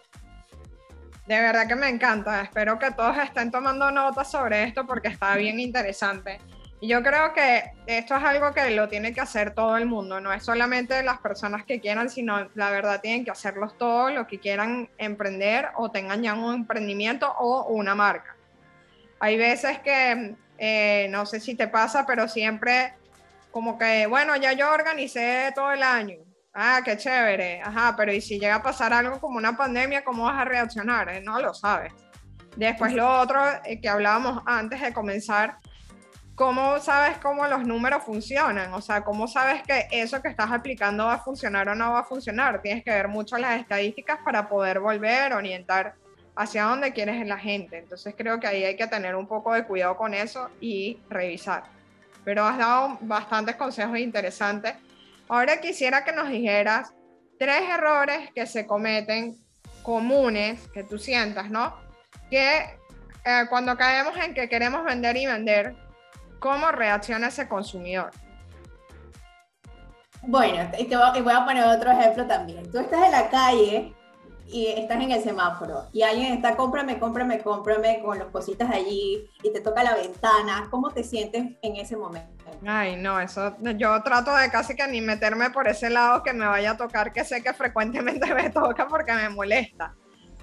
De 1.27 1.39
verdad 1.39 1.67
que 1.67 1.75
me 1.75 1.89
encanta. 1.89 2.41
Espero 2.41 2.79
que 2.79 2.89
todos 2.91 3.17
estén 3.17 3.51
tomando 3.51 3.91
notas 3.91 4.31
sobre 4.31 4.63
esto 4.63 4.87
porque 4.87 5.09
está 5.09 5.35
bien 5.35 5.59
interesante. 5.59 6.39
Yo 6.79 7.01
creo 7.01 7.33
que 7.33 7.71
esto 7.87 8.15
es 8.15 8.23
algo 8.23 8.53
que 8.53 8.69
lo 8.69 8.87
tiene 8.87 9.11
que 9.11 9.19
hacer 9.19 9.55
todo 9.55 9.77
el 9.77 9.87
mundo, 9.87 10.21
no 10.21 10.31
es 10.31 10.43
solamente 10.43 11.01
las 11.01 11.17
personas 11.19 11.65
que 11.65 11.79
quieran, 11.79 12.07
sino 12.07 12.49
la 12.53 12.69
verdad 12.69 13.01
tienen 13.01 13.25
que 13.25 13.31
hacerlos 13.31 13.75
todos 13.79 14.13
los 14.13 14.27
que 14.27 14.39
quieran 14.39 14.87
emprender 14.99 15.69
o 15.75 15.89
tengan 15.89 16.21
ya 16.21 16.35
un 16.35 16.53
emprendimiento 16.53 17.33
o 17.39 17.65
una 17.69 17.95
marca. 17.95 18.35
Hay 19.19 19.37
veces 19.37 19.79
que, 19.79 20.35
eh, 20.59 21.07
no 21.09 21.25
sé 21.25 21.39
si 21.39 21.55
te 21.55 21.67
pasa, 21.67 22.05
pero 22.05 22.27
siempre 22.27 22.93
como 23.49 23.79
que, 23.79 24.05
bueno, 24.05 24.35
ya 24.35 24.53
yo 24.53 24.71
organicé 24.71 25.51
todo 25.55 25.71
el 25.71 25.81
año. 25.81 26.17
Ah, 26.53 26.81
qué 26.85 26.95
chévere. 26.95 27.59
Ajá, 27.61 27.95
pero 27.97 28.13
¿y 28.13 28.21
si 28.21 28.39
llega 28.39 28.55
a 28.55 28.63
pasar 28.63 28.93
algo 28.93 29.19
como 29.19 29.37
una 29.37 29.57
pandemia, 29.57 30.03
cómo 30.03 30.25
vas 30.25 30.39
a 30.39 30.45
reaccionar? 30.45 31.09
Eh, 31.09 31.21
no 31.21 31.41
lo 31.41 31.55
sabes. 31.55 31.91
Después 32.55 32.93
lo 32.93 33.19
otro 33.19 33.39
eh, 33.63 33.79
que 33.81 33.89
hablábamos 33.89 34.43
antes 34.45 34.81
de 34.81 34.93
comenzar 34.93 35.57
¿cómo 36.37 36.79
sabes 36.79 37.17
cómo 37.17 37.47
los 37.47 37.65
números 37.65 38.03
funcionan? 38.03 38.71
O 38.75 38.79
sea, 38.79 39.03
¿cómo 39.03 39.27
sabes 39.27 39.63
que 39.63 39.87
eso 39.89 40.21
que 40.21 40.27
estás 40.27 40.51
aplicando 40.51 41.07
va 41.07 41.15
a 41.15 41.19
funcionar 41.19 41.67
o 41.67 41.73
no 41.73 41.93
va 41.93 42.01
a 42.01 42.03
funcionar? 42.03 42.61
Tienes 42.61 42.83
que 42.83 42.91
ver 42.91 43.07
mucho 43.07 43.39
las 43.39 43.59
estadísticas 43.59 44.19
para 44.23 44.47
poder 44.47 44.79
volver, 44.79 45.33
orientar 45.33 45.95
hacia 46.35 46.65
dónde 46.65 46.93
quieres 46.93 47.15
en 47.15 47.29
la 47.29 47.39
gente. 47.39 47.79
Entonces 47.79 48.13
creo 48.15 48.39
que 48.39 48.45
ahí 48.45 48.63
hay 48.63 48.75
que 48.75 48.85
tener 48.85 49.15
un 49.15 49.27
poco 49.27 49.51
de 49.51 49.63
cuidado 49.63 49.97
con 49.97 50.13
eso 50.13 50.51
y 50.61 50.99
revisar. 51.09 51.63
Pero 52.23 52.45
has 52.45 52.59
dado 52.59 52.99
bastantes 53.01 53.55
consejos 53.55 53.97
interesantes. 53.97 54.75
Ahora 55.27 55.59
quisiera 55.59 56.05
que 56.05 56.13
nos 56.13 56.29
dijeras 56.29 56.93
tres 57.39 57.63
errores 57.67 58.29
que 58.35 58.45
se 58.45 58.67
cometen 58.67 59.35
comunes, 59.81 60.67
que 60.67 60.83
tú 60.83 60.99
sientas, 60.99 61.49
¿no? 61.49 61.75
Que 62.29 62.59
eh, 63.25 63.45
cuando 63.49 63.75
caemos 63.75 64.15
en 64.17 64.35
que 64.35 64.47
queremos 64.47 64.85
vender 64.85 65.17
y 65.17 65.25
vender, 65.25 65.86
¿Cómo 66.39 66.71
reacciona 66.71 67.27
ese 67.27 67.47
consumidor? 67.47 68.11
Bueno, 70.21 70.69
y, 70.77 70.85
te 70.85 70.95
voy 70.95 71.33
a 71.33 71.45
poner 71.45 71.63
otro 71.63 71.91
ejemplo 71.91 72.25
también. 72.25 72.69
Tú 72.71 72.79
estás 72.79 73.05
en 73.05 73.11
la 73.11 73.29
calle 73.29 73.93
y 74.47 74.67
estás 74.67 75.01
en 75.01 75.11
el 75.11 75.21
semáforo 75.21 75.87
y 75.91 76.01
alguien 76.01 76.33
está 76.33 76.55
cómprame, 76.55 76.99
cómprame, 76.99 77.39
cómprame 77.39 78.01
con 78.01 78.17
las 78.17 78.27
cositas 78.27 78.69
allí 78.69 79.29
y 79.43 79.53
te 79.53 79.61
toca 79.61 79.83
la 79.83 79.95
ventana. 79.95 80.67
¿Cómo 80.69 80.91
te 80.91 81.03
sientes 81.03 81.45
en 81.61 81.75
ese 81.75 81.95
momento? 81.95 82.45
Ay, 82.65 82.95
no, 82.95 83.19
eso 83.19 83.55
yo 83.59 84.01
trato 84.03 84.35
de 84.35 84.49
casi 84.49 84.75
que 84.75 84.87
ni 84.87 85.01
meterme 85.01 85.49
por 85.49 85.67
ese 85.67 85.89
lado 85.89 86.23
que 86.23 86.33
me 86.33 86.45
vaya 86.45 86.71
a 86.71 86.77
tocar, 86.77 87.11
que 87.11 87.23
sé 87.23 87.43
que 87.43 87.53
frecuentemente 87.53 88.33
me 88.33 88.49
toca 88.49 88.87
porque 88.87 89.13
me 89.13 89.29
molesta. 89.29 89.93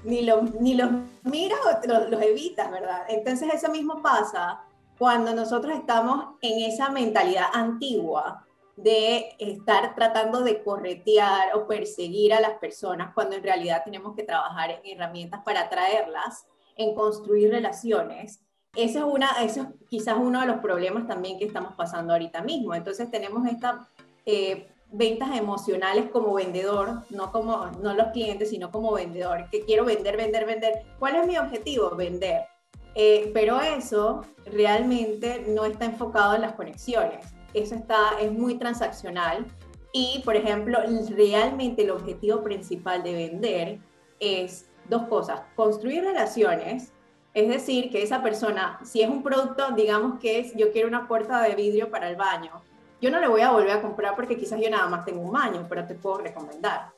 Ni, 0.05 0.23
lo, 0.23 0.43
ni 0.61 0.75
los 0.75 0.91
miras 1.23 1.59
o 1.65 1.87
los, 1.87 2.11
los 2.11 2.23
evitas, 2.23 2.71
¿verdad? 2.71 3.05
Entonces 3.09 3.53
eso 3.53 3.71
mismo 3.71 4.03
pasa 4.03 4.61
cuando 4.99 5.35
nosotros 5.35 5.77
estamos 5.77 6.37
en 6.41 6.71
esa 6.71 6.91
mentalidad 6.91 7.47
antigua 7.53 8.47
de 8.77 9.37
estar 9.39 9.95
tratando 9.95 10.43
de 10.43 10.63
corretear 10.63 11.57
o 11.57 11.67
perseguir 11.67 12.35
a 12.35 12.41
las 12.41 12.59
personas, 12.59 13.13
cuando 13.15 13.37
en 13.37 13.43
realidad 13.43 13.83
tenemos 13.85 14.17
que 14.17 14.25
trabajar 14.25 14.71
en 14.71 14.81
herramientas 14.85 15.43
para 15.45 15.63
atraerlas, 15.63 16.47
en 16.77 16.95
construir 16.95 17.51
relaciones. 17.51 18.41
Eso 18.75 18.99
es, 18.99 19.05
una, 19.05 19.31
eso 19.45 19.63
es 19.63 19.69
quizás 19.89 20.17
uno 20.19 20.41
de 20.41 20.47
los 20.47 20.59
problemas 20.59 21.07
también 21.07 21.39
que 21.39 21.45
estamos 21.45 21.75
pasando 21.77 22.13
ahorita 22.13 22.43
mismo. 22.43 22.75
Entonces 22.75 23.09
tenemos 23.11 23.47
estas 23.47 23.87
eh, 24.27 24.69
ventas 24.91 25.37
emocionales 25.37 26.11
como 26.11 26.35
vendedor, 26.35 27.05
no 27.11 27.31
como 27.31 27.67
no 27.81 27.95
los 27.95 28.09
clientes, 28.09 28.51
sino 28.51 28.73
como 28.73 28.93
vendedor, 28.93 29.49
que 29.51 29.65
quiero 29.65 29.85
vender, 29.85 30.17
vender, 30.17 30.47
vender. 30.47 30.83
¿Cuál 30.99 31.17
es 31.17 31.27
mi 31.29 31.39
objetivo? 31.39 31.91
Vender 31.91 32.47
eh, 32.95 33.31
pero 33.35 33.61
eso 33.61 34.25
realmente 34.47 35.45
no 35.49 35.65
está 35.65 35.87
enfocado 35.87 36.35
en 36.35 36.43
las 36.43 36.53
conexiones. 36.53 37.35
Eso 37.53 37.75
está, 37.75 38.19
es 38.21 38.33
muy 38.33 38.57
transaccional. 38.57 39.47
Y, 39.93 40.23
por 40.25 40.37
ejemplo, 40.37 40.79
realmente 41.11 41.83
el 41.83 41.91
objetivo 41.91 42.43
principal 42.43 43.03
de 43.03 43.13
vender 43.13 43.79
es 44.19 44.67
dos 44.89 45.05
cosas. 45.05 45.43
Construir 45.55 46.03
relaciones, 46.05 46.93
es 47.33 47.49
decir, 47.49 47.91
que 47.91 48.03
esa 48.03 48.23
persona, 48.23 48.79
si 48.85 49.03
es 49.03 49.09
un 49.09 49.23
producto, 49.23 49.71
digamos 49.73 50.19
que 50.19 50.41
es, 50.41 50.55
yo 50.57 50.73
quiero 50.73 50.89
una 50.89 51.07
puerta 51.07 51.43
de 51.43 51.55
vidrio 51.55 51.91
para 51.91 52.09
el 52.09 52.17
baño, 52.17 52.63
yo 53.01 53.11
no 53.11 53.21
le 53.21 53.29
voy 53.29 53.43
a 53.43 53.53
volver 53.53 53.71
a 53.71 53.83
comprar 53.83 54.17
porque 54.17 54.37
quizás 54.37 54.61
yo 54.61 54.71
nada 54.71 54.87
más 54.89 55.05
tengo 55.05 55.21
un 55.21 55.33
baño, 55.33 55.67
pero 55.69 55.87
te 55.87 55.95
puedo 55.95 56.19
recomendar. 56.19 56.93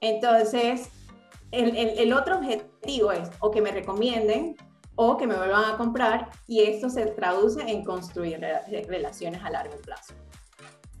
Entonces, 0.00 0.90
el, 1.50 1.76
el, 1.76 1.98
el 1.98 2.12
otro 2.12 2.36
objetivo 2.36 3.12
es 3.12 3.30
o 3.40 3.50
que 3.50 3.62
me 3.62 3.70
recomienden 3.70 4.56
o 4.96 5.16
que 5.16 5.26
me 5.26 5.36
vuelvan 5.36 5.74
a 5.74 5.76
comprar 5.76 6.30
y 6.46 6.62
esto 6.62 6.88
se 6.88 7.06
traduce 7.06 7.60
en 7.60 7.84
construir 7.84 8.40
relaciones 8.88 9.42
a 9.42 9.50
largo 9.50 9.76
plazo. 9.78 10.14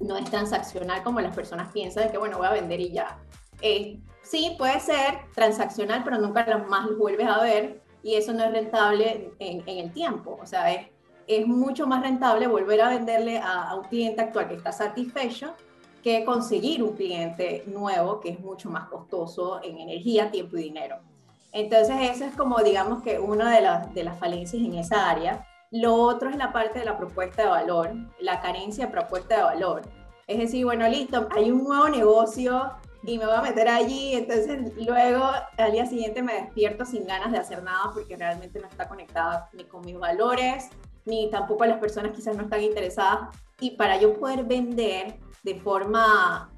No 0.00 0.16
es 0.16 0.28
transaccional 0.30 1.02
como 1.02 1.20
las 1.20 1.34
personas 1.34 1.72
piensan 1.72 2.10
que, 2.10 2.18
bueno, 2.18 2.38
voy 2.38 2.46
a 2.46 2.52
vender 2.52 2.80
y 2.80 2.90
ya. 2.90 3.18
Eh, 3.60 4.00
sí, 4.22 4.56
puede 4.58 4.80
ser 4.80 5.18
transaccional, 5.34 6.02
pero 6.04 6.18
nunca 6.18 6.44
más 6.68 6.86
los 6.86 6.98
vuelves 6.98 7.28
a 7.28 7.40
ver 7.42 7.82
y 8.02 8.14
eso 8.14 8.32
no 8.32 8.44
es 8.44 8.52
rentable 8.52 9.32
en, 9.38 9.62
el 9.66 9.92
tiempo. 9.92 10.38
O 10.42 10.46
sea, 10.46 10.72
es, 10.72 10.88
es, 11.26 11.46
mucho 11.46 11.86
más 11.86 12.02
rentable 12.02 12.46
volver 12.48 12.80
a 12.80 12.88
venderle 12.90 13.38
a, 13.38 13.70
a 13.70 13.74
un 13.76 13.84
cliente 13.84 14.20
actual 14.20 14.48
que 14.48 14.54
está 14.56 14.72
satisfecho 14.72 15.54
que 16.02 16.22
conseguir 16.22 16.82
un 16.82 16.94
cliente 16.94 17.64
nuevo 17.66 18.20
que 18.20 18.28
es 18.28 18.40
mucho 18.40 18.68
más 18.68 18.88
costoso 18.88 19.62
en 19.62 19.78
energía, 19.78 20.30
tiempo 20.30 20.58
y 20.58 20.64
dinero. 20.64 20.98
Entonces, 21.54 21.96
eso 22.10 22.24
es 22.24 22.34
como, 22.34 22.58
digamos 22.58 23.00
que 23.04 23.20
una 23.20 23.54
de, 23.54 24.02
las, 24.02 24.18
falencias 24.18 24.60
en 24.60 24.74
esa 24.74 25.08
área. 25.08 25.46
Lo 25.70 25.94
otro 25.94 26.28
es 26.28 26.36
la 26.36 26.52
parte 26.52 26.80
de 26.80 26.84
la 26.84 26.98
propuesta 26.98 27.44
de 27.44 27.48
valor, 27.48 27.92
la 28.18 28.40
carencia 28.40 28.86
de 28.86 28.92
propuesta 28.92 29.36
de 29.36 29.42
valor. 29.44 29.82
Es 30.26 30.38
decir, 30.38 30.64
bueno, 30.64 30.88
listo, 30.88 31.28
hay 31.30 31.52
un 31.52 31.62
nuevo 31.62 31.88
negocio 31.88 32.72
y 33.04 33.18
me 33.18 33.26
voy 33.26 33.36
a 33.36 33.42
meter 33.42 33.68
allí, 33.68 34.14
entonces 34.14 34.72
luego 34.84 35.30
al 35.56 35.72
día 35.72 35.86
siguiente 35.86 36.22
me 36.22 36.34
despierto 36.34 36.84
sin 36.84 37.06
ganas 37.06 37.30
de 37.30 37.38
hacer 37.38 37.62
nada 37.62 37.90
porque 37.92 38.16
realmente 38.16 38.58
no 38.58 38.66
está 38.66 38.88
conectada 38.88 39.48
ni 39.52 39.64
con 39.64 39.82
mis 39.82 39.96
valores, 39.96 40.70
ni 41.04 41.30
tampoco 41.30 41.66
las 41.66 41.78
personas 41.78 42.12
quizás 42.16 42.36
no 42.36 42.44
están 42.44 42.62
interesadas. 42.62 43.28
Y 43.60 43.72
para 43.72 44.00
yo 44.00 44.18
poder 44.18 44.42
vender 44.42 45.20
de 45.44 45.54
forma 45.60 46.50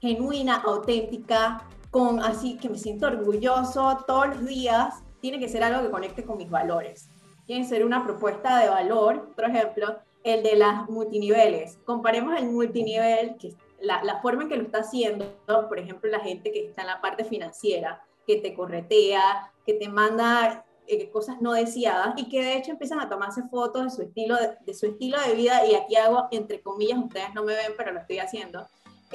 genuina, 0.00 0.56
auténtica, 0.56 1.66
con 1.94 2.18
así 2.18 2.56
que 2.56 2.68
me 2.68 2.76
siento 2.76 3.06
orgulloso 3.06 3.98
todos 4.04 4.26
los 4.26 4.44
días, 4.46 5.04
tiene 5.20 5.38
que 5.38 5.48
ser 5.48 5.62
algo 5.62 5.80
que 5.80 5.92
conecte 5.92 6.24
con 6.24 6.38
mis 6.38 6.50
valores. 6.50 7.08
Tiene 7.46 7.62
que 7.62 7.68
ser 7.68 7.84
una 7.84 8.02
propuesta 8.02 8.58
de 8.58 8.68
valor, 8.68 9.32
por 9.36 9.44
ejemplo, 9.44 10.00
el 10.24 10.42
de 10.42 10.56
las 10.56 10.90
multiniveles. 10.90 11.78
Comparemos 11.84 12.36
el 12.36 12.46
multinivel, 12.46 13.36
que 13.36 13.54
la, 13.80 14.20
forma 14.22 14.42
en 14.42 14.48
que 14.48 14.56
lo 14.56 14.64
está 14.64 14.78
haciendo, 14.78 15.36
por 15.46 15.78
ejemplo, 15.78 16.10
la 16.10 16.18
gente 16.18 16.50
que 16.50 16.66
está 16.66 16.80
en 16.80 16.88
la 16.88 17.00
parte 17.00 17.22
financiera, 17.22 18.02
que 18.26 18.38
te 18.40 18.54
corretea, 18.54 19.52
que 19.64 19.74
te 19.74 19.88
manda 19.88 20.64
eh, 20.88 21.10
cosas 21.10 21.40
no 21.40 21.52
deseadas 21.52 22.14
y 22.16 22.28
que 22.28 22.42
de 22.42 22.56
hecho 22.56 22.72
empiezan 22.72 22.98
a 22.98 23.08
tomarse 23.08 23.44
fotos 23.44 23.84
de 23.84 23.90
su 23.90 24.02
estilo 24.02 24.34
de, 24.34 24.56
de, 24.66 24.74
su 24.74 24.86
estilo 24.86 25.16
de 25.20 25.34
vida 25.36 25.64
y 25.64 25.76
aquí 25.76 25.94
hago 25.94 26.26
entre 26.32 26.60
comillas, 26.60 26.98
ustedes 26.98 27.32
no 27.34 27.44
me 27.44 27.54
ven, 27.54 27.72
pero 27.76 27.92
lo 27.92 28.00
estoy 28.00 28.18
haciendo 28.18 28.66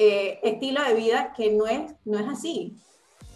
eh, 0.02 0.40
estilo 0.44 0.82
de 0.82 0.94
vida 0.94 1.34
que 1.36 1.52
no 1.52 1.68
es, 1.68 1.94
no 2.06 2.18
es 2.18 2.26
así. 2.26 2.78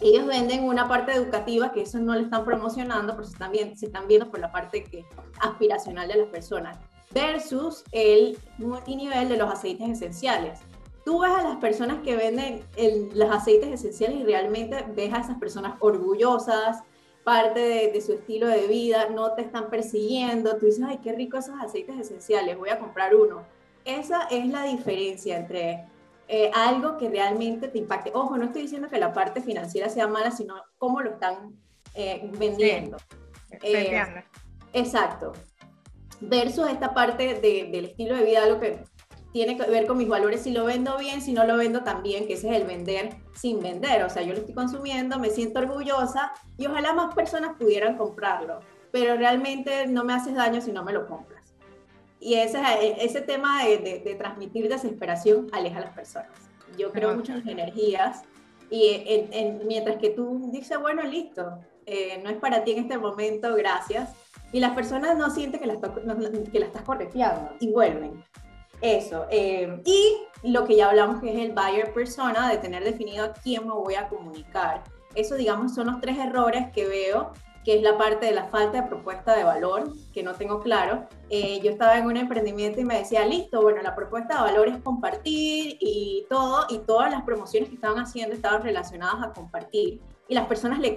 Ellos 0.00 0.26
venden 0.26 0.64
una 0.64 0.88
parte 0.88 1.12
educativa 1.12 1.72
que 1.72 1.82
eso 1.82 1.98
no 1.98 2.14
le 2.14 2.22
están 2.22 2.46
promocionando, 2.46 3.12
pero 3.14 3.24
se 3.24 3.34
están, 3.34 3.52
se 3.76 3.84
están 3.84 4.08
viendo 4.08 4.30
por 4.30 4.40
la 4.40 4.50
parte 4.50 4.82
que, 4.82 5.04
aspiracional 5.42 6.08
de 6.08 6.16
las 6.16 6.28
personas. 6.28 6.78
versus 7.10 7.84
el 7.92 8.38
multinivel 8.56 9.28
de 9.28 9.36
los 9.36 9.52
aceites 9.52 9.88
esenciales. 9.90 10.60
Tú 11.04 11.20
ves 11.20 11.30
a 11.30 11.42
las 11.42 11.58
personas 11.58 12.02
que 12.02 12.16
venden 12.16 12.64
los 13.14 13.30
aceites 13.30 13.70
esenciales 13.70 14.20
y 14.20 14.24
realmente 14.24 14.84
ves 14.96 15.12
a 15.12 15.20
esas 15.20 15.38
personas 15.38 15.74
orgullosas, 15.80 16.82
parte 17.24 17.60
de, 17.92 18.00
su 18.00 18.14
estilo 18.14 18.48
de 18.48 18.66
vida, 18.66 19.10
no 19.10 19.34
te 19.34 19.42
están 19.42 19.68
persiguiendo, 19.68 20.56
tú 20.56 20.64
dices, 20.64 20.82
ay, 20.86 20.98
qué 21.02 21.12
rico 21.12 21.36
esos 21.36 21.54
aceites 21.60 21.98
esenciales, 21.98 22.56
voy 22.56 22.70
a 22.70 22.78
comprar 22.78 23.14
uno. 23.14 23.42
Esa 23.84 24.22
es 24.30 24.48
la 24.48 24.64
diferencia 24.64 25.36
entre 25.36 25.86
eh, 26.28 26.50
algo 26.54 26.96
que 26.96 27.08
realmente 27.08 27.68
te 27.68 27.78
impacte. 27.78 28.10
Ojo, 28.14 28.36
no 28.36 28.46
estoy 28.46 28.62
diciendo 28.62 28.88
que 28.88 28.98
la 28.98 29.12
parte 29.12 29.40
financiera 29.40 29.88
sea 29.88 30.08
mala, 30.08 30.30
sino 30.30 30.54
cómo 30.78 31.00
lo 31.00 31.10
están 31.10 31.52
eh, 31.94 32.30
vendiendo. 32.38 32.96
Eh, 33.62 34.04
exacto. 34.72 35.32
Versus 36.20 36.68
esta 36.68 36.94
parte 36.94 37.34
del 37.34 37.84
estilo 37.84 38.16
de 38.16 38.24
vida, 38.24 38.42
algo 38.42 38.60
que 38.60 38.84
tiene 39.32 39.56
que 39.56 39.68
ver 39.68 39.86
con 39.86 39.98
mis 39.98 40.08
valores, 40.08 40.42
si 40.42 40.52
lo 40.52 40.64
vendo 40.64 40.96
bien, 40.96 41.20
si 41.20 41.32
no 41.32 41.44
lo 41.44 41.56
vendo 41.56 41.82
también, 41.82 42.26
que 42.26 42.34
ese 42.34 42.48
es 42.48 42.56
el 42.56 42.66
vender 42.66 43.16
sin 43.34 43.60
vender. 43.60 44.04
O 44.04 44.08
sea, 44.08 44.22
yo 44.22 44.32
lo 44.32 44.38
estoy 44.38 44.54
consumiendo, 44.54 45.18
me 45.18 45.28
siento 45.28 45.58
orgullosa 45.58 46.32
y 46.56 46.66
ojalá 46.66 46.92
más 46.92 47.14
personas 47.14 47.56
pudieran 47.58 47.98
comprarlo, 47.98 48.60
pero 48.92 49.16
realmente 49.16 49.88
no 49.88 50.04
me 50.04 50.14
haces 50.14 50.34
daño 50.34 50.60
si 50.60 50.72
no 50.72 50.84
me 50.84 50.92
lo 50.92 51.06
compras. 51.06 51.43
Y 52.24 52.36
ese, 52.36 52.58
ese 53.04 53.20
tema 53.20 53.64
de, 53.66 54.16
transmitir 54.18 54.70
desesperación 54.70 55.46
aleja 55.52 55.76
a 55.76 55.82
las 55.82 55.94
personas. 55.94 56.30
Yo 56.78 56.90
creo 56.90 57.14
mucho 57.14 57.34
en 57.34 57.46
energías 57.46 58.22
y 58.70 59.28
mientras 59.66 59.98
que 59.98 60.08
tú 60.08 60.48
dices, 60.50 60.80
bueno, 60.80 61.02
listo, 61.02 61.58
eh, 61.84 62.22
no 62.24 62.30
es 62.30 62.38
para 62.38 62.64
ti 62.64 62.72
en 62.72 62.78
este 62.78 62.96
momento, 62.96 63.54
gracias. 63.54 64.14
Y 64.52 64.60
las 64.60 64.74
personas 64.74 65.18
no 65.18 65.28
sienten 65.28 65.60
que 65.60 65.66
la, 65.66 65.78
que 66.50 66.58
la 66.58 66.64
estás 66.64 66.80
correteando 66.80 67.50
y 67.60 67.70
vuelven. 67.70 68.24
Eso. 68.80 69.26
Eh, 69.30 69.82
y 69.84 70.16
lo 70.44 70.64
que 70.64 70.76
ya 70.76 70.88
hablamos 70.88 71.20
que 71.20 71.30
es 71.30 71.38
el 71.38 71.52
buyer 71.52 71.92
persona, 71.92 72.48
de 72.48 72.56
tener 72.56 72.84
definido 72.84 73.26
a 73.26 73.32
quién 73.34 73.66
me 73.66 73.74
voy 73.74 73.96
a 73.96 74.08
comunicar. 74.08 74.82
Eso, 75.14 75.34
digamos, 75.34 75.74
son 75.74 75.88
los 75.88 76.00
tres 76.00 76.16
errores 76.16 76.70
que 76.74 76.86
veo, 76.86 77.32
que 77.64 77.76
es 77.76 77.82
la 77.82 77.96
parte 77.96 78.26
de 78.26 78.32
la 78.32 78.44
falta 78.44 78.82
de 78.82 78.88
propuesta 78.88 79.34
de 79.34 79.42
valor, 79.42 79.92
que 80.12 80.22
no 80.22 80.34
tengo 80.34 80.60
claro. 80.60 81.08
Eh, 81.30 81.60
yo 81.62 81.70
estaba 81.70 81.96
en 81.96 82.06
un 82.06 82.16
emprendimiento 82.16 82.80
y 82.80 82.84
me 82.84 82.98
decía, 82.98 83.24
listo, 83.26 83.62
bueno, 83.62 83.80
la 83.82 83.94
propuesta 83.94 84.36
de 84.36 84.42
valor 84.42 84.68
es 84.68 84.78
compartir 84.82 85.78
y 85.80 86.26
todo, 86.28 86.66
y 86.68 86.78
todas 86.78 87.10
las 87.10 87.22
promociones 87.22 87.70
que 87.70 87.76
estaban 87.76 87.98
haciendo 87.98 88.34
estaban 88.34 88.62
relacionadas 88.62 89.22
a 89.22 89.32
compartir. 89.32 90.00
Y 90.28 90.34
las 90.34 90.46
personas 90.46 90.78
les 90.78 90.94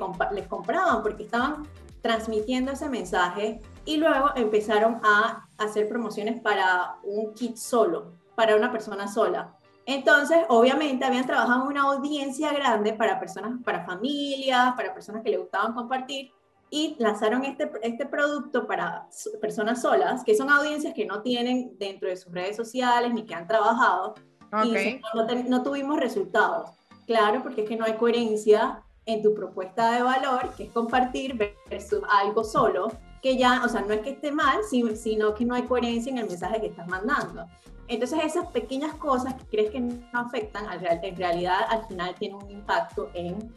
compraban 0.48 1.02
porque 1.02 1.24
estaban 1.24 1.68
transmitiendo 2.02 2.72
ese 2.72 2.90
mensaje 2.90 3.62
y 3.86 3.98
luego 3.98 4.32
empezaron 4.36 5.00
a 5.04 5.48
hacer 5.58 5.88
promociones 5.88 6.42
para 6.42 6.98
un 7.04 7.34
kit 7.34 7.56
solo, 7.56 8.14
para 8.36 8.56
una 8.56 8.72
persona 8.72 9.08
sola. 9.08 9.54
Entonces, 9.86 10.40
obviamente, 10.50 11.06
habían 11.06 11.26
trabajado 11.26 11.64
en 11.64 11.68
una 11.68 11.84
audiencia 11.84 12.52
grande 12.52 12.92
para 12.94 13.20
personas, 13.20 13.54
para 13.64 13.86
familias, 13.86 14.74
para 14.76 14.94
personas 14.94 15.24
que 15.24 15.30
le 15.30 15.38
gustaban 15.38 15.74
compartir 15.74 16.32
y 16.70 16.96
lanzaron 17.00 17.46
este, 17.46 17.72
este 17.82 18.06
producto 18.06 18.68
para 18.68 19.08
personas 19.40 19.82
solas, 19.82 20.24
que 20.24 20.36
son 20.36 20.50
audiencias 20.50 20.94
que 20.94 21.06
no 21.06 21.22
tienen 21.22 21.78
dentro 21.78 22.10
de 22.10 22.18
sus 22.18 22.32
redes 22.34 22.56
sociales 22.56 23.14
ni 23.14 23.24
que 23.24 23.36
han 23.36 23.48
trabajado. 23.48 24.16
Y 24.64 25.00
no, 25.14 25.44
no 25.50 25.64
tuvimos 25.64 26.00
resultados. 26.00 26.70
Claro, 27.06 27.42
porque 27.42 27.62
es 27.62 27.70
que 27.70 27.78
no 27.78 27.86
hay 27.86 27.94
coherencia 27.94 28.84
en 29.06 29.24
tu 29.24 29.34
propuesta 29.34 29.92
de 29.92 30.04
valor, 30.04 30.54
que 30.56 30.64
es 30.64 30.72
compartir 30.72 31.38
versus 31.70 32.02
algo 32.10 32.44
solo, 32.44 32.90
que 33.22 33.38
ya, 33.38 33.62
o 33.64 33.70
sea, 33.70 33.82
no 33.82 33.94
es 33.94 34.02
que 34.02 34.12
esté 34.12 34.32
mal, 34.32 34.60
sino 34.70 35.34
que 35.34 35.46
no 35.46 35.56
hay 35.56 35.64
coherencia 35.64 36.12
en 36.12 36.20
el 36.20 36.28
mensaje 36.28 36.60
que 36.60 36.68
estás 36.68 36.88
mandando. 36.88 37.46
Entonces 37.88 38.20
esas 38.26 38.48
pequeñas 38.48 38.94
cosas 38.96 39.34
que 39.36 39.46
crees 39.46 39.72
que 39.72 39.80
no 39.80 40.02
afectan, 40.14 40.66
en 40.84 41.16
realidad 41.16 41.60
al 41.70 41.86
final 41.86 42.14
tienen 42.16 42.38
un 42.38 42.52
impacto 42.52 43.10
en, 43.14 43.56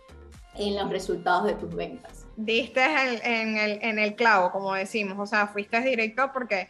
en 0.55 0.77
los 0.77 0.89
resultados 0.89 1.47
de 1.47 1.55
tus 1.55 1.75
ventas. 1.75 2.27
Diste 2.43 2.83
en, 2.83 3.59
el, 3.59 3.79
en 3.83 3.99
el 3.99 4.15
clavo, 4.15 4.51
como 4.51 4.75
decimos, 4.75 5.19
o 5.19 5.27
sea, 5.27 5.47
fuiste 5.47 5.81
directo 5.83 6.31
porque 6.33 6.69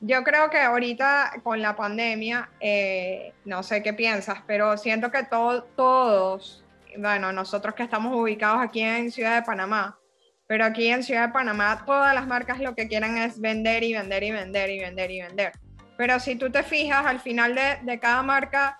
yo 0.00 0.22
creo 0.22 0.48
que 0.50 0.58
ahorita 0.58 1.40
con 1.42 1.60
la 1.60 1.74
pandemia, 1.74 2.48
eh, 2.60 3.32
no 3.44 3.62
sé 3.62 3.82
qué 3.82 3.92
piensas, 3.92 4.38
pero 4.46 4.76
siento 4.76 5.10
que 5.10 5.24
todos 5.24 6.64
bueno, 6.96 7.32
nosotros 7.32 7.74
que 7.74 7.82
estamos 7.82 8.14
ubicados 8.14 8.60
aquí 8.62 8.82
en 8.82 9.10
Ciudad 9.10 9.34
de 9.34 9.42
Panamá, 9.42 9.98
pero 10.46 10.64
aquí 10.64 10.88
en 10.88 11.02
Ciudad 11.02 11.26
de 11.26 11.32
Panamá 11.32 11.82
todas 11.84 12.14
las 12.14 12.26
marcas 12.26 12.60
lo 12.60 12.74
que 12.74 12.88
quieren 12.88 13.18
es 13.18 13.40
vender 13.40 13.82
y 13.82 13.94
vender 13.94 14.22
y 14.22 14.30
vender 14.30 14.70
y 14.70 14.80
vender 14.80 15.10
y 15.10 15.22
vender. 15.22 15.52
Pero 15.96 16.18
si 16.20 16.36
tú 16.36 16.50
te 16.50 16.62
fijas 16.62 17.04
al 17.04 17.20
final 17.20 17.54
de, 17.54 17.78
de 17.82 17.98
cada 17.98 18.22
marca, 18.22 18.76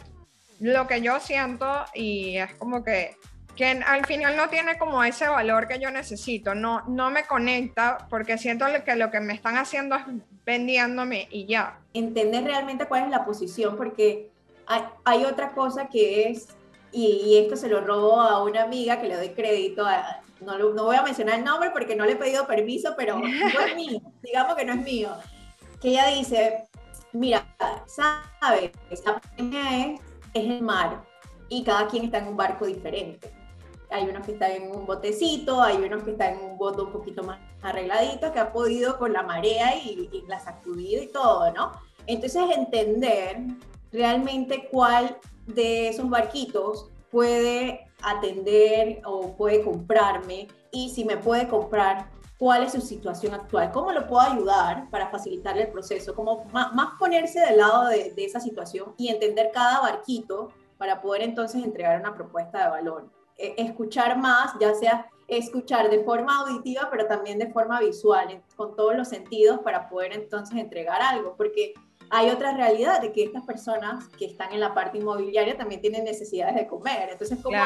lo 0.60 0.86
que 0.86 1.00
yo 1.00 1.20
siento 1.20 1.84
y 1.94 2.36
es 2.36 2.54
como 2.54 2.82
que, 2.84 3.16
que 3.60 3.66
al 3.66 4.06
final 4.06 4.38
no 4.38 4.48
tiene 4.48 4.78
como 4.78 5.04
ese 5.04 5.28
valor 5.28 5.68
que 5.68 5.78
yo 5.78 5.90
necesito, 5.90 6.54
no, 6.54 6.82
no 6.88 7.10
me 7.10 7.26
conecta 7.26 8.06
porque 8.08 8.38
siento 8.38 8.64
que 8.86 8.96
lo 8.96 9.10
que 9.10 9.20
me 9.20 9.34
están 9.34 9.58
haciendo 9.58 9.96
es 9.96 10.02
vendiéndome 10.46 11.28
y 11.30 11.44
ya. 11.44 11.78
Entender 11.92 12.42
realmente 12.44 12.86
cuál 12.86 13.04
es 13.04 13.10
la 13.10 13.22
posición 13.22 13.76
porque 13.76 14.30
hay, 14.66 14.84
hay 15.04 15.24
otra 15.26 15.52
cosa 15.52 15.90
que 15.90 16.30
es 16.30 16.48
y, 16.90 17.36
esto 17.36 17.54
se 17.54 17.68
lo 17.68 17.82
robo 17.82 18.18
a 18.22 18.42
una 18.42 18.62
amiga 18.62 18.98
que 18.98 19.08
le 19.08 19.16
doy 19.16 19.28
crédito, 19.28 19.86
no, 20.40 20.58
no, 20.58 20.84
voy 20.84 20.96
a 20.96 21.02
mencionar 21.02 21.38
el 21.38 21.44
nombre 21.44 21.68
porque 21.70 21.94
no 21.94 22.06
le 22.06 22.12
he 22.12 22.16
pedido 22.16 22.46
permiso, 22.46 22.94
pero 22.96 23.18
no 23.18 23.26
es 23.26 23.76
mío, 23.76 24.00
digamos 24.22 24.54
que 24.54 24.64
no 24.64 24.72
es 24.72 24.82
mío, 24.82 25.10
que 25.82 25.88
ella 25.90 26.06
dice, 26.06 26.64
mira, 27.12 27.46
sabes, 27.86 28.70
la 29.04 29.20
pandemia 29.20 29.86
es, 29.86 30.00
es 30.32 30.44
el 30.46 30.62
mar 30.62 31.02
y 31.50 31.62
cada 31.62 31.86
quien 31.88 32.04
está 32.04 32.20
en 32.20 32.28
un 32.28 32.38
barco 32.38 32.64
diferente. 32.64 33.38
Hay 33.90 34.08
unos 34.08 34.24
que 34.24 34.32
están 34.32 34.52
en 34.52 34.74
un 34.74 34.86
botecito, 34.86 35.60
hay 35.60 35.76
unos 35.76 36.02
que 36.02 36.12
están 36.12 36.34
en 36.34 36.44
un 36.44 36.58
bote 36.58 36.82
un 36.82 36.92
poquito 36.92 37.22
más 37.22 37.40
arregladito, 37.62 38.32
que 38.32 38.38
ha 38.38 38.52
podido 38.52 38.98
con 38.98 39.12
la 39.12 39.22
marea 39.22 39.76
y, 39.76 40.08
y 40.12 40.24
la 40.28 40.40
sacudido 40.40 41.02
y 41.02 41.08
todo, 41.08 41.52
¿no? 41.52 41.72
Entonces 42.06 42.42
entender 42.56 43.38
realmente 43.92 44.68
cuál 44.70 45.16
de 45.46 45.88
esos 45.88 46.08
barquitos 46.08 46.88
puede 47.10 47.88
atender 48.02 49.02
o 49.04 49.32
puede 49.36 49.62
comprarme 49.62 50.48
y 50.70 50.90
si 50.90 51.04
me 51.04 51.16
puede 51.16 51.48
comprar, 51.48 52.08
cuál 52.40 52.62
es 52.62 52.72
su 52.72 52.80
situación 52.80 53.34
actual, 53.34 53.70
cómo 53.70 53.92
lo 53.92 54.06
puedo 54.06 54.22
ayudar 54.22 54.88
para 54.88 55.10
facilitarle 55.10 55.64
el 55.64 55.68
proceso, 55.68 56.14
como 56.14 56.46
más, 56.46 56.88
ponerse 56.98 57.38
del 57.38 57.58
lado 57.58 57.88
de, 57.88 58.14
esa 58.16 58.40
situación 58.40 58.94
y 58.96 59.08
entender 59.08 59.50
cada 59.52 59.80
barquito 59.80 60.48
para 60.78 61.02
poder 61.02 61.20
entonces 61.20 61.62
entregar 61.62 62.00
una 62.00 62.14
propuesta 62.14 62.64
de 62.64 62.70
valor. 62.70 63.10
E, 63.40 63.54
escuchar 63.56 64.18
más, 64.18 64.52
ya 64.60 64.74
sea 64.74 65.10
escuchar 65.26 65.88
de 65.88 66.04
forma 66.04 66.40
auditiva, 66.40 66.88
pero 66.90 67.06
también 67.06 67.38
de 67.38 67.50
forma 67.50 67.80
visual, 67.80 68.42
con 68.56 68.76
todos 68.76 68.94
los 68.96 69.08
sentidos 69.08 69.60
para 69.60 69.88
poder 69.88 70.12
entonces 70.12 70.58
entregar 70.58 71.00
algo, 71.00 71.36
porque 71.36 71.72
hay 72.10 72.28
otra 72.28 72.52
realidad 72.52 73.00
de 73.00 73.12
que 73.12 73.22
estas 73.22 73.46
personas 73.46 74.08
que 74.08 74.26
están 74.26 74.52
en 74.52 74.60
la 74.60 74.74
parte 74.74 74.98
inmobiliaria 74.98 75.56
también 75.56 75.80
tienen 75.80 76.04
necesidades 76.04 76.56
de 76.56 76.66
comer. 76.66 77.10
Entonces, 77.12 77.38
¿cómo 77.40 77.56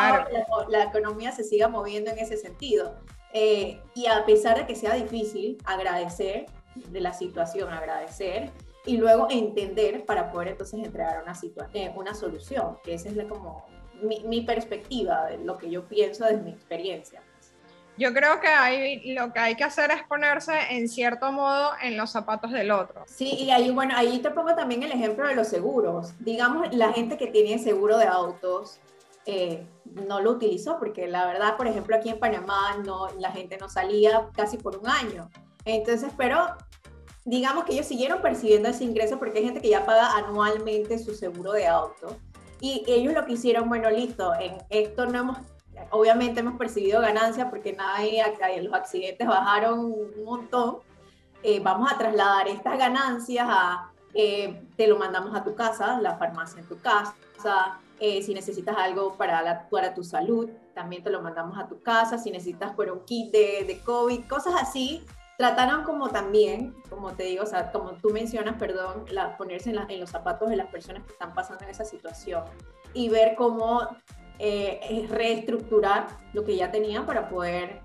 la, 0.68 0.84
economía 0.84 1.32
se 1.32 1.42
siga 1.42 1.68
moviendo 1.68 2.10
en 2.10 2.18
ese 2.18 2.36
sentido? 2.36 2.94
Eh, 3.32 3.80
y 3.94 4.06
a 4.06 4.24
pesar 4.26 4.58
de 4.58 4.66
que 4.66 4.76
sea 4.76 4.94
difícil, 4.94 5.56
agradecer 5.64 6.46
de 6.74 7.00
la 7.00 7.14
situación, 7.14 7.72
agradecer 7.72 8.52
y 8.84 8.98
luego 8.98 9.28
entender 9.30 10.04
para 10.04 10.30
poder 10.30 10.48
entonces 10.48 10.84
entregar 10.84 11.22
una, 11.22 11.32
eh, 11.72 11.92
una 11.96 12.14
solución, 12.14 12.76
que 12.84 12.94
esa 12.94 13.08
es 13.08 13.16
como 13.26 13.64
mi, 14.02 14.20
mi 14.24 14.42
perspectiva 14.42 15.26
de 15.26 15.38
lo 15.38 15.58
que 15.58 15.70
yo 15.70 15.84
pienso 15.84 16.24
desde 16.24 16.42
mi 16.42 16.50
experiencia. 16.50 17.20
Yo 17.96 18.12
creo 18.12 18.40
que 18.40 18.48
hay, 18.48 19.14
lo 19.14 19.32
que 19.32 19.38
hay 19.38 19.54
que 19.54 19.62
hacer 19.62 19.92
es 19.92 20.02
ponerse 20.08 20.52
en 20.70 20.88
cierto 20.88 21.30
modo 21.30 21.70
en 21.80 21.96
los 21.96 22.10
zapatos 22.10 22.50
del 22.50 22.72
otro. 22.72 23.04
Sí, 23.06 23.34
y 23.34 23.50
ahí, 23.50 23.70
bueno, 23.70 23.94
ahí 23.96 24.18
te 24.18 24.30
pongo 24.30 24.54
también 24.56 24.82
el 24.82 24.90
ejemplo 24.90 25.28
de 25.28 25.36
los 25.36 25.46
seguros. 25.46 26.12
Digamos, 26.18 26.74
la 26.74 26.92
gente 26.92 27.16
que 27.16 27.28
tiene 27.28 27.62
seguro 27.62 27.96
de 27.96 28.06
autos 28.06 28.80
eh, 29.26 29.64
no 29.84 30.20
lo 30.20 30.32
utilizó 30.32 30.78
porque 30.78 31.06
la 31.06 31.24
verdad, 31.24 31.56
por 31.56 31.68
ejemplo, 31.68 31.94
aquí 31.94 32.08
en 32.08 32.18
Panamá 32.18 32.76
no, 32.84 33.08
la 33.18 33.30
gente 33.30 33.56
no 33.58 33.68
salía 33.68 34.28
casi 34.34 34.56
por 34.56 34.76
un 34.76 34.88
año. 34.88 35.30
Entonces, 35.64 36.12
pero 36.16 36.48
digamos 37.24 37.64
que 37.64 37.74
ellos 37.74 37.86
siguieron 37.86 38.20
percibiendo 38.20 38.68
ese 38.68 38.82
ingreso 38.82 39.20
porque 39.20 39.38
hay 39.38 39.44
gente 39.44 39.60
que 39.60 39.68
ya 39.68 39.86
paga 39.86 40.16
anualmente 40.16 40.98
su 40.98 41.14
seguro 41.14 41.52
de 41.52 41.68
auto. 41.68 42.16
Y 42.64 42.82
ellos 42.86 43.12
lo 43.12 43.26
que 43.26 43.34
hicieron, 43.34 43.68
bueno, 43.68 43.90
listo, 43.90 44.32
en 44.40 44.56
esto 44.70 45.04
no 45.04 45.18
hemos 45.18 45.38
obviamente 45.90 46.40
hemos 46.40 46.56
percibido 46.56 47.02
ganancias 47.02 47.48
porque 47.50 47.74
nadie, 47.74 48.24
los 48.62 48.72
accidentes 48.72 49.28
bajaron 49.28 49.80
un 49.80 50.24
montón. 50.24 50.78
Eh, 51.42 51.60
vamos 51.60 51.92
a 51.92 51.98
trasladar 51.98 52.48
estas 52.48 52.78
ganancias 52.78 53.46
a, 53.46 53.90
eh, 54.14 54.62
te 54.78 54.86
lo 54.86 54.98
mandamos 54.98 55.34
a 55.34 55.44
tu 55.44 55.54
casa, 55.54 56.00
la 56.00 56.16
farmacia 56.16 56.58
en 56.60 56.66
tu 56.66 56.80
casa, 56.80 57.14
eh, 58.00 58.22
si 58.22 58.32
necesitas 58.32 58.78
algo 58.78 59.14
para, 59.18 59.42
la, 59.42 59.68
para 59.68 59.92
tu 59.92 60.02
salud, 60.02 60.48
también 60.72 61.02
te 61.02 61.10
lo 61.10 61.20
mandamos 61.20 61.58
a 61.58 61.68
tu 61.68 61.82
casa, 61.82 62.16
si 62.16 62.30
necesitas 62.30 62.72
por 62.72 62.90
un 62.90 63.04
kit 63.04 63.30
de, 63.30 63.64
de 63.66 63.78
COVID, 63.84 64.26
cosas 64.26 64.54
así 64.58 65.04
trataron 65.36 65.82
como 65.84 66.10
también, 66.10 66.74
como 66.88 67.14
te 67.14 67.24
digo, 67.24 67.42
o 67.42 67.46
sea, 67.46 67.72
como 67.72 67.92
tú 67.92 68.10
mencionas, 68.10 68.56
perdón, 68.58 69.04
la, 69.10 69.36
ponerse 69.36 69.70
en, 69.70 70.00
los 70.00 70.10
zapatos 70.10 70.48
de 70.50 70.56
las 70.56 70.68
personas 70.68 71.04
que 71.04 71.12
están 71.12 71.34
pasando 71.34 71.64
en 71.64 71.70
esa 71.70 71.84
situación 71.84 72.44
y 72.92 73.08
ver 73.08 73.34
cómo 73.34 73.88
eh, 74.38 75.06
reestructurar 75.10 76.06
lo 76.32 76.44
que 76.44 76.56
ya 76.56 76.70
tenían 76.70 77.06
para 77.06 77.28
poder 77.28 77.80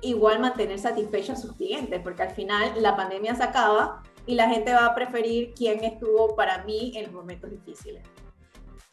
igual 0.00 0.38
mantener 0.38 0.78
satisfechos 0.78 1.38
a 1.38 1.42
sus 1.42 1.52
clientes, 1.54 2.00
porque 2.02 2.22
al 2.22 2.30
final 2.30 2.72
la 2.80 2.96
pandemia 2.96 3.34
se 3.34 3.42
acaba 3.42 4.02
y 4.26 4.34
la 4.34 4.48
gente 4.48 4.72
va 4.72 4.86
a 4.86 4.94
preferir 4.94 5.52
quién 5.54 5.84
estuvo 5.84 6.34
para 6.34 6.64
mí 6.64 6.92
en 6.94 7.04
los 7.04 7.12
momentos 7.12 7.50
difíciles. 7.50 8.06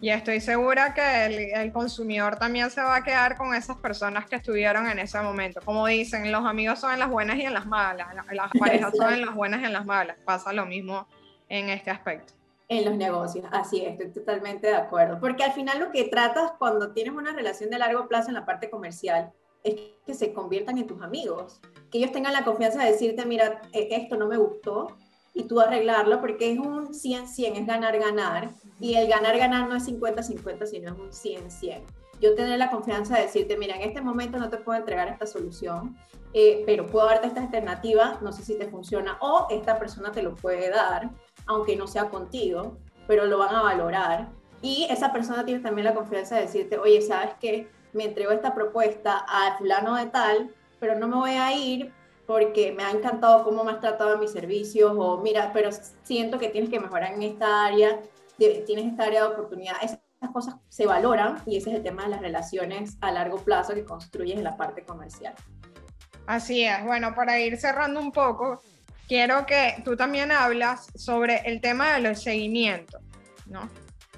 Y 0.01 0.09
estoy 0.09 0.41
segura 0.41 0.95
que 0.95 1.53
el, 1.53 1.71
consumidor 1.71 2.37
también 2.37 2.71
se 2.71 2.81
va 2.81 2.95
a 2.95 3.03
quedar 3.03 3.37
con 3.37 3.53
esas 3.53 3.77
personas 3.77 4.27
que 4.27 4.37
estuvieron 4.37 4.87
en 4.87 4.97
ese 4.97 5.21
momento. 5.21 5.61
Como 5.63 5.85
dicen, 5.85 6.31
los 6.31 6.43
amigos 6.43 6.79
son 6.79 6.93
en 6.93 6.99
las 6.99 7.09
buenas 7.09 7.37
y 7.37 7.43
en 7.43 7.53
las 7.53 7.67
malas, 7.67 8.07
las 8.31 8.49
parejas 8.59 8.97
son 8.97 9.13
en 9.13 9.21
las 9.23 9.35
buenas 9.35 9.61
y 9.61 9.65
en 9.65 9.73
las 9.73 9.85
malas. 9.85 10.17
Pasa 10.25 10.51
lo 10.53 10.65
mismo 10.65 11.07
en 11.47 11.69
este 11.69 11.91
aspecto. 11.91 12.33
En 12.67 12.85
los 12.85 12.95
negocios, 12.95 13.45
así 13.51 13.85
es, 13.85 13.91
estoy 13.91 14.09
totalmente 14.09 14.65
de 14.67 14.75
acuerdo. 14.75 15.19
Porque 15.19 15.43
al 15.43 15.53
final 15.53 15.79
lo 15.79 15.91
que 15.91 16.05
tratas 16.05 16.53
cuando 16.57 16.93
tienes 16.93 17.13
una 17.13 17.31
relación 17.33 17.69
de 17.69 17.77
largo 17.77 18.07
plazo 18.07 18.29
en 18.29 18.33
la 18.33 18.45
parte 18.45 18.71
comercial 18.71 19.31
es 19.63 19.75
que 20.03 20.15
se 20.15 20.33
conviertan 20.33 20.79
en 20.79 20.87
tus 20.87 20.99
amigos, 21.03 21.61
que 21.91 21.99
ellos 21.99 22.11
tengan 22.11 22.33
la 22.33 22.43
confianza 22.43 22.83
de 22.83 22.93
decirte, 22.93 23.23
mira, 23.27 23.61
e, 23.71 23.87
esto 23.91 24.17
no 24.17 24.27
me 24.27 24.37
gustó, 24.37 24.97
y 25.33 25.43
tú 25.43 25.59
arreglarlo, 25.59 26.19
porque 26.19 26.51
es 26.51 26.59
un 26.59 26.89
100-100, 26.89 27.57
es 27.57 27.65
ganar-ganar, 27.65 28.51
y 28.79 28.95
el 28.95 29.07
ganar-ganar 29.07 29.69
no 29.69 29.75
es 29.75 29.87
50-50, 29.87 30.65
sino 30.65 30.91
es 30.91 30.99
un 30.99 31.11
100-100. 31.11 31.83
Yo 32.19 32.35
tener 32.35 32.59
la 32.59 32.69
confianza 32.69 33.15
de 33.15 33.23
decirte, 33.23 33.57
mira, 33.57 33.75
en 33.75 33.81
este 33.81 34.01
momento 34.01 34.37
no 34.37 34.49
te 34.49 34.57
puedo 34.57 34.77
entregar 34.77 35.07
esta 35.07 35.25
solución, 35.25 35.97
eh, 36.33 36.63
pero 36.65 36.87
puedo 36.87 37.07
darte 37.07 37.27
esta 37.27 37.41
alternativa, 37.41 38.19
no 38.21 38.31
sé 38.31 38.43
si 38.43 38.57
te 38.57 38.67
funciona, 38.67 39.17
o 39.21 39.47
esta 39.49 39.79
persona 39.79 40.11
te 40.11 40.21
lo 40.21 40.35
puede 40.35 40.69
dar, 40.69 41.09
aunque 41.47 41.75
no 41.75 41.87
sea 41.87 42.09
contigo, 42.09 42.77
pero 43.07 43.25
lo 43.25 43.37
van 43.39 43.55
a 43.55 43.63
valorar. 43.63 44.29
Y 44.61 44.87
esa 44.89 45.11
persona 45.11 45.43
tiene 45.43 45.61
también 45.61 45.85
la 45.85 45.95
confianza 45.95 46.35
de 46.35 46.43
decirte, 46.43 46.77
oye, 46.77 47.01
¿sabes 47.01 47.33
qué? 47.39 47.67
Me 47.93 48.05
entregó 48.05 48.31
esta 48.31 48.53
propuesta 48.53 49.25
a 49.27 49.57
fulano 49.57 49.95
de 49.95 50.05
tal, 50.05 50.53
pero 50.79 50.99
no 50.99 51.07
me 51.07 51.15
voy 51.15 51.31
a 51.31 51.51
ir 51.53 51.91
porque 52.31 52.71
me 52.71 52.81
ha 52.83 52.91
encantado 52.91 53.43
cómo 53.43 53.65
me 53.65 53.73
has 53.73 53.81
tratado 53.81 54.13
en 54.13 54.21
mis 54.21 54.31
servicios, 54.31 54.93
o 54.95 55.17
mira, 55.17 55.51
pero 55.51 55.69
siento 56.03 56.39
que 56.39 56.47
tienes 56.47 56.69
que 56.69 56.79
mejorar 56.79 57.11
en 57.13 57.23
esta 57.23 57.65
área, 57.65 57.99
tienes 58.37 58.85
esta 58.85 59.03
área 59.03 59.23
de 59.23 59.27
oportunidad. 59.33 59.75
Esas 59.81 59.99
cosas 60.31 60.55
se 60.69 60.85
valoran 60.85 61.39
y 61.45 61.57
ese 61.57 61.71
es 61.71 61.75
el 61.75 61.83
tema 61.83 62.03
de 62.03 62.09
las 62.11 62.21
relaciones 62.21 62.97
a 63.01 63.11
largo 63.11 63.35
plazo 63.39 63.73
que 63.73 63.83
construyes 63.83 64.37
en 64.37 64.45
la 64.45 64.55
parte 64.55 64.85
comercial. 64.85 65.33
Así 66.25 66.63
es. 66.63 66.81
Bueno, 66.85 67.13
para 67.13 67.37
ir 67.37 67.57
cerrando 67.57 67.99
un 67.99 68.13
poco, 68.13 68.61
quiero 69.09 69.45
que 69.45 69.81
tú 69.83 69.97
también 69.97 70.31
hablas 70.31 70.87
sobre 70.95 71.41
el 71.43 71.59
tema 71.59 71.91
de 71.95 71.99
los 71.99 72.23
seguimientos, 72.23 73.01
¿no? 73.45 73.67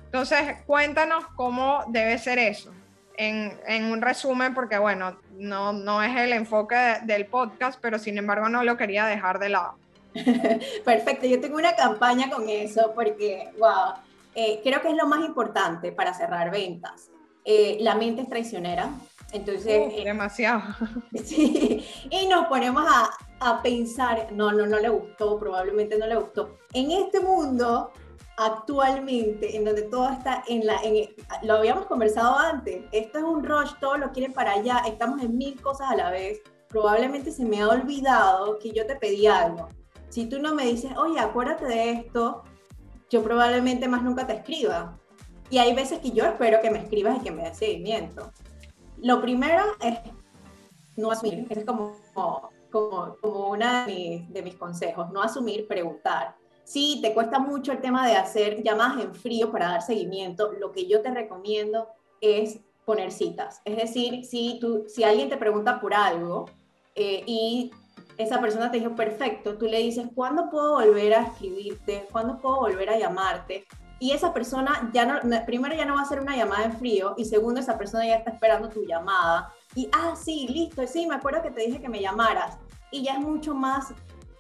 Entonces, 0.06 0.40
cuéntanos 0.68 1.26
cómo 1.36 1.84
debe 1.88 2.20
ser 2.20 2.38
eso 2.38 2.72
en, 3.18 3.86
un 3.92 4.02
resumen, 4.02 4.54
porque 4.54 4.78
bueno, 4.78 5.18
no, 5.38 5.74
no 5.74 6.02
es 6.02 6.16
el 6.18 6.34
enfoque 6.34 6.98
del 7.04 7.26
podcast, 7.26 7.80
pero 7.82 8.00
sin 8.00 8.18
embargo 8.18 8.50
no 8.50 8.64
lo 8.64 8.78
quería 8.78 9.06
dejar 9.06 9.40
de 9.40 9.50
lado. 9.50 9.76
Perfecto, 10.86 11.26
yo 11.26 11.40
tengo 11.40 11.58
una 11.58 11.76
campaña 11.76 12.30
con 12.30 12.48
eso 12.50 12.92
porque, 12.94 13.52
wow, 13.58 13.94
eh, 14.36 14.62
creo 14.64 14.82
que 14.82 14.90
es 14.90 14.96
lo 14.96 15.08
más 15.08 15.26
importante 15.26 15.92
para 15.92 16.14
cerrar 16.14 16.52
ventas. 16.52 17.10
Eh, 17.46 17.78
la 17.82 17.96
mente 17.96 18.22
es 18.22 18.30
traicionera, 18.30 18.90
entonces... 19.32 19.92
Eh, 19.94 20.04
demasiado. 20.06 20.62
Sí, 21.24 21.86
y 22.10 22.28
nos 22.28 22.48
ponemos 22.48 22.86
a, 22.88 23.10
a 23.40 23.62
pensar, 23.62 24.28
no, 24.32 24.52
no, 24.52 24.66
no 24.66 24.80
le 24.80 24.90
gustó, 24.90 25.38
probablemente 25.40 25.98
no 25.98 26.08
le 26.08 26.16
gustó. 26.16 26.58
En 26.74 26.92
este 26.92 27.20
mundo 27.20 27.92
actualmente, 28.38 29.56
en 29.56 29.66
donde 29.66 29.84
todo 29.84 30.10
está 30.10 30.44
en 30.48 30.66
la, 30.66 30.80
lo 31.44 31.56
habíamos 31.56 31.86
conversado 31.86 32.38
antes, 32.38 32.84
esto 32.92 33.20
es 33.20 33.24
un 33.24 33.44
rush, 33.44 33.72
todo 33.80 33.98
lo 33.98 34.12
quieren 34.12 34.34
para 34.34 34.54
allá, 34.54 34.84
estamos 34.88 35.22
en 35.22 35.38
mil 35.38 35.62
cosas 35.62 35.92
a 35.92 35.96
la 35.96 36.10
vez, 36.10 36.42
probablemente 36.70 37.32
se 37.32 37.46
me 37.46 37.62
ha 37.62 37.70
olvidado 37.70 38.58
que 38.60 38.72
yo 38.72 38.86
te 38.88 38.96
pedí 38.96 39.28
algo. 39.28 39.70
Si 40.10 40.26
tú 40.26 40.40
no 40.40 40.54
me 40.56 40.66
dices, 40.66 40.96
oye, 40.98 41.20
acuérdate 41.20 41.66
de 41.66 41.92
esto, 41.92 42.44
yo 43.10 43.24
probablemente 43.24 43.88
más 43.88 44.04
nunca 44.04 44.26
te 44.26 44.34
escriba. 44.34 44.98
Y 45.50 45.60
hay 45.60 45.76
veces 45.76 46.00
que 46.00 46.12
yo 46.12 46.26
espero 46.26 46.60
que 46.62 46.72
me 46.72 46.80
escribas 46.80 47.18
y 47.18 47.24
que 47.24 47.32
me 47.32 47.44
des 47.44 47.58
seguimiento. 47.58 48.32
Lo 48.98 49.22
primero 49.22 49.64
es 49.82 50.00
no 50.96 51.12
asumir, 51.12 51.46
es 51.50 51.66
como, 51.66 51.96
como, 52.14 53.18
como 53.22 53.56
mis, 53.86 54.32
de 54.32 54.42
mis 54.42 54.56
consejos, 54.56 55.12
no 55.12 55.22
asumir, 55.22 55.68
preguntar 55.68 56.36
si 56.64 57.00
te 57.02 57.14
cuesta 57.14 57.40
mucho 57.40 57.72
el 57.72 57.82
tema 57.82 58.08
de 58.08 58.16
hacer 58.16 58.64
llamadas 58.64 59.04
en 59.04 59.14
frío 59.14 59.52
para 59.52 59.70
dar 59.70 59.82
seguimiento, 59.82 60.52
lo 60.54 60.72
que 60.72 60.88
yo 60.88 61.02
te 61.02 61.12
recomiendo 61.12 61.88
es 62.22 62.60
poner 62.86 63.12
citas. 63.12 63.62
Es 63.66 63.78
decir, 63.78 64.26
si, 64.26 64.58
tú, 64.60 64.86
si 64.88 65.04
alguien 65.04 65.30
te 65.30 65.38
pregunta 65.38 65.80
por 65.80 65.94
algo 65.94 66.46
eh, 66.96 67.24
y 67.26 67.72
esa 68.18 68.40
persona 68.40 68.72
te 68.72 68.78
dijo, 68.80 68.96
perfecto, 68.96 69.58
tú 69.58 69.66
le 69.66 69.80
dices, 69.80 70.08
¿cuándo 70.14 70.50
puedo 70.50 70.74
volver 70.74 71.14
a 71.14 71.24
escribirte? 71.24 72.08
¿Cuándo 72.12 72.38
puedo 72.38 72.58
volver 72.58 72.90
a 72.90 72.98
llamarte? 72.98 73.66
Y 74.00 74.12
esa 74.12 74.34
persona 74.34 74.90
ya 74.94 75.06
no, 75.06 75.46
primero 75.46 75.76
ya 75.76 75.86
no 75.86 75.94
va 75.94 76.02
a 76.02 76.04
hacer 76.04 76.20
una 76.20 76.36
llamada 76.36 76.66
en 76.66 76.78
frío 76.78 77.14
y 77.18 77.26
segundo 77.26 77.62
esa 77.62 77.78
persona 77.78 78.06
ya 78.06 78.18
está 78.18 78.32
esperando 78.32 78.70
tu 78.70 78.84
llamada. 78.86 79.54
Y, 79.76 79.90
ah, 79.94 80.14
sí, 80.16 80.48
listo, 80.50 80.86
sí, 80.88 81.08
me 81.08 81.16
acuerdo 81.16 81.42
que 81.42 81.52
te 81.52 81.62
dije 81.62 81.82
que 81.82 81.90
me 81.90 82.02
llamaras. 82.02 82.58
Y 82.92 83.04
ya 83.04 83.14
es 83.14 83.20
mucho 83.20 83.56
más 83.56 83.94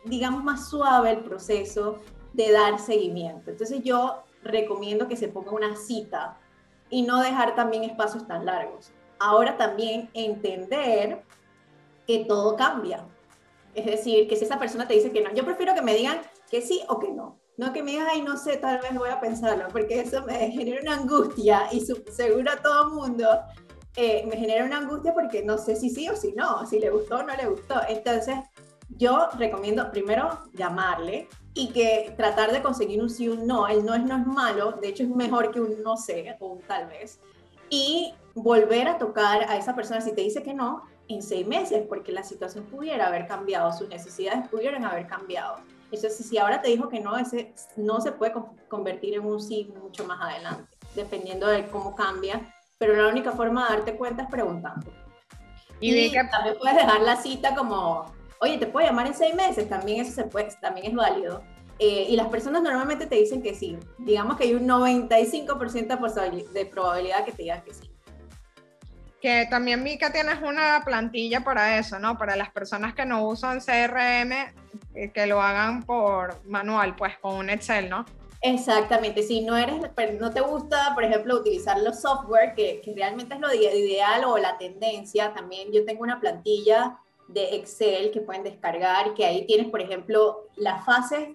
digamos, 0.05 0.43
más 0.43 0.69
suave 0.69 1.11
el 1.11 1.23
proceso 1.23 1.99
de 2.33 2.51
dar 2.51 2.79
seguimiento. 2.79 3.51
Entonces 3.51 3.81
yo 3.83 4.23
recomiendo 4.43 5.07
que 5.07 5.15
se 5.15 5.27
ponga 5.27 5.51
una 5.51 5.75
cita 5.75 6.37
y 6.89 7.03
no 7.03 7.21
dejar 7.21 7.55
también 7.55 7.83
espacios 7.83 8.27
tan 8.27 8.45
largos. 8.45 8.91
Ahora 9.19 9.57
también 9.57 10.09
entender 10.13 11.23
que 12.05 12.25
todo 12.25 12.55
cambia. 12.55 13.05
Es 13.73 13.85
decir, 13.85 14.27
que 14.27 14.35
si 14.35 14.45
esa 14.45 14.59
persona 14.59 14.87
te 14.87 14.93
dice 14.93 15.11
que 15.11 15.21
no, 15.21 15.33
yo 15.33 15.45
prefiero 15.45 15.73
que 15.73 15.81
me 15.81 15.95
digan 15.95 16.21
que 16.49 16.61
sí 16.61 16.81
o 16.87 16.99
que 16.99 17.09
no. 17.09 17.39
No 17.55 17.71
que 17.71 17.83
me 17.83 17.91
digan, 17.91 18.07
ay, 18.09 18.21
no 18.21 18.35
sé, 18.35 18.57
tal 18.57 18.79
vez 18.79 18.93
voy 18.95 19.09
a 19.09 19.19
pensarlo, 19.19 19.67
porque 19.71 20.01
eso 20.01 20.23
me 20.23 20.51
genera 20.51 20.81
una 20.81 20.95
angustia 20.95 21.67
y 21.71 21.81
seguro 21.81 22.51
a 22.51 22.61
todo 22.61 22.89
mundo 22.89 23.27
eh, 23.95 24.25
me 24.27 24.37
genera 24.37 24.65
una 24.65 24.77
angustia 24.77 25.13
porque 25.13 25.43
no 25.43 25.59
sé 25.59 25.75
si 25.75 25.91
sí 25.91 26.09
o 26.09 26.15
si 26.15 26.31
no, 26.31 26.65
si 26.65 26.79
le 26.79 26.89
gustó 26.89 27.17
o 27.17 27.23
no 27.23 27.35
le 27.35 27.47
gustó. 27.47 27.75
Entonces, 27.87 28.35
yo 29.03 29.27
recomiendo 29.37 29.91
primero 29.91 30.39
llamarle 30.53 31.27
y 31.53 31.71
que 31.71 32.13
tratar 32.15 32.53
de 32.53 32.61
conseguir 32.61 33.01
un 33.01 33.09
sí 33.09 33.27
o 33.27 33.33
un 33.33 33.45
no. 33.45 33.67
El 33.67 33.85
no 33.85 33.93
es 33.95 34.03
no 34.03 34.15
es 34.15 34.25
malo, 34.25 34.71
de 34.81 34.87
hecho 34.87 35.03
es 35.03 35.09
mejor 35.09 35.51
que 35.51 35.59
un 35.59 35.83
no 35.83 35.97
sé 35.97 36.37
o 36.39 36.47
un 36.53 36.61
tal 36.61 36.87
vez. 36.87 37.19
Y 37.69 38.13
volver 38.33 38.87
a 38.87 38.97
tocar 38.97 39.43
a 39.49 39.57
esa 39.57 39.75
persona 39.75 39.99
si 39.99 40.13
te 40.13 40.21
dice 40.21 40.41
que 40.41 40.53
no 40.53 40.83
en 41.09 41.21
seis 41.21 41.45
meses, 41.45 41.85
porque 41.89 42.13
la 42.13 42.23
situación 42.23 42.63
pudiera 42.65 43.07
haber 43.07 43.27
cambiado, 43.27 43.73
sus 43.73 43.89
necesidades 43.89 44.47
pudieran 44.47 44.85
haber 44.85 45.05
cambiado. 45.05 45.57
Entonces, 45.91 46.25
si 46.25 46.37
ahora 46.37 46.61
te 46.61 46.69
dijo 46.69 46.87
que 46.87 47.01
no, 47.01 47.17
ese 47.17 47.53
no 47.75 47.99
se 47.99 48.13
puede 48.13 48.33
convertir 48.69 49.15
en 49.15 49.25
un 49.25 49.41
sí 49.41 49.71
mucho 49.81 50.05
más 50.05 50.19
adelante, 50.21 50.77
dependiendo 50.95 51.47
de 51.47 51.67
cómo 51.67 51.93
cambia. 51.93 52.41
Pero 52.77 52.95
la 52.95 53.09
única 53.09 53.33
forma 53.33 53.67
de 53.67 53.75
darte 53.75 53.97
cuenta 53.97 54.23
es 54.23 54.29
preguntando. 54.29 54.91
Y, 55.79 55.93
y 55.93 56.11
también 56.31 56.55
puedes 56.57 56.77
dejar 56.77 57.01
la 57.01 57.17
cita 57.17 57.53
como 57.53 58.05
oye, 58.43 58.57
te 58.57 58.67
puedo 58.67 58.85
llamar 58.85 59.07
en 59.07 59.13
seis 59.13 59.33
meses, 59.33 59.69
también 59.69 60.01
eso 60.01 60.11
se 60.11 60.25
puede, 60.25 60.49
también 60.59 60.87
es 60.87 60.93
válido. 60.93 61.41
Eh, 61.79 62.07
y 62.09 62.15
las 62.17 62.27
personas 62.27 62.61
normalmente 62.61 63.07
te 63.07 63.15
dicen 63.15 63.41
que 63.41 63.55
sí. 63.55 63.77
Digamos 63.97 64.37
que 64.37 64.43
hay 64.43 64.53
un 64.53 64.67
95% 64.67 66.51
de 66.51 66.65
probabilidad 66.65 67.23
que 67.23 67.31
te 67.31 67.43
digan 67.43 67.61
que 67.63 67.73
sí. 67.73 67.89
Que 69.21 69.47
también 69.49 69.81
Mica 69.81 70.11
tienes 70.11 70.41
una 70.41 70.81
plantilla 70.83 71.41
para 71.41 71.77
eso, 71.77 71.97
¿no? 71.99 72.17
Para 72.17 72.35
las 72.35 72.51
personas 72.51 72.93
que 72.93 73.05
no 73.05 73.25
usan 73.25 73.61
CRM, 73.61 74.33
eh, 74.93 75.11
que 75.13 75.25
lo 75.25 75.41
hagan 75.41 75.83
por 75.83 76.45
manual, 76.45 76.95
pues 76.97 77.17
con 77.19 77.35
un 77.35 77.49
Excel, 77.49 77.89
¿no? 77.89 78.05
Exactamente, 78.41 79.23
si 79.23 79.39
no 79.39 79.55
eres, 79.55 79.75
no 80.19 80.31
te 80.31 80.41
gusta, 80.41 80.91
por 80.93 81.05
ejemplo, 81.05 81.37
utilizar 81.37 81.79
los 81.79 82.01
software, 82.01 82.53
que, 82.55 82.81
que 82.83 82.93
realmente 82.93 83.35
es 83.35 83.39
lo 83.39 83.53
ideal 83.53 84.25
o 84.25 84.37
la 84.37 84.57
tendencia, 84.57 85.33
también 85.33 85.71
yo 85.71 85.85
tengo 85.85 86.03
una 86.03 86.19
plantilla 86.19 86.99
de 87.33 87.55
Excel 87.55 88.11
que 88.11 88.21
pueden 88.21 88.43
descargar, 88.43 89.13
que 89.13 89.25
ahí 89.25 89.45
tienes, 89.45 89.69
por 89.69 89.81
ejemplo, 89.81 90.47
las 90.55 90.85
fases 90.85 91.29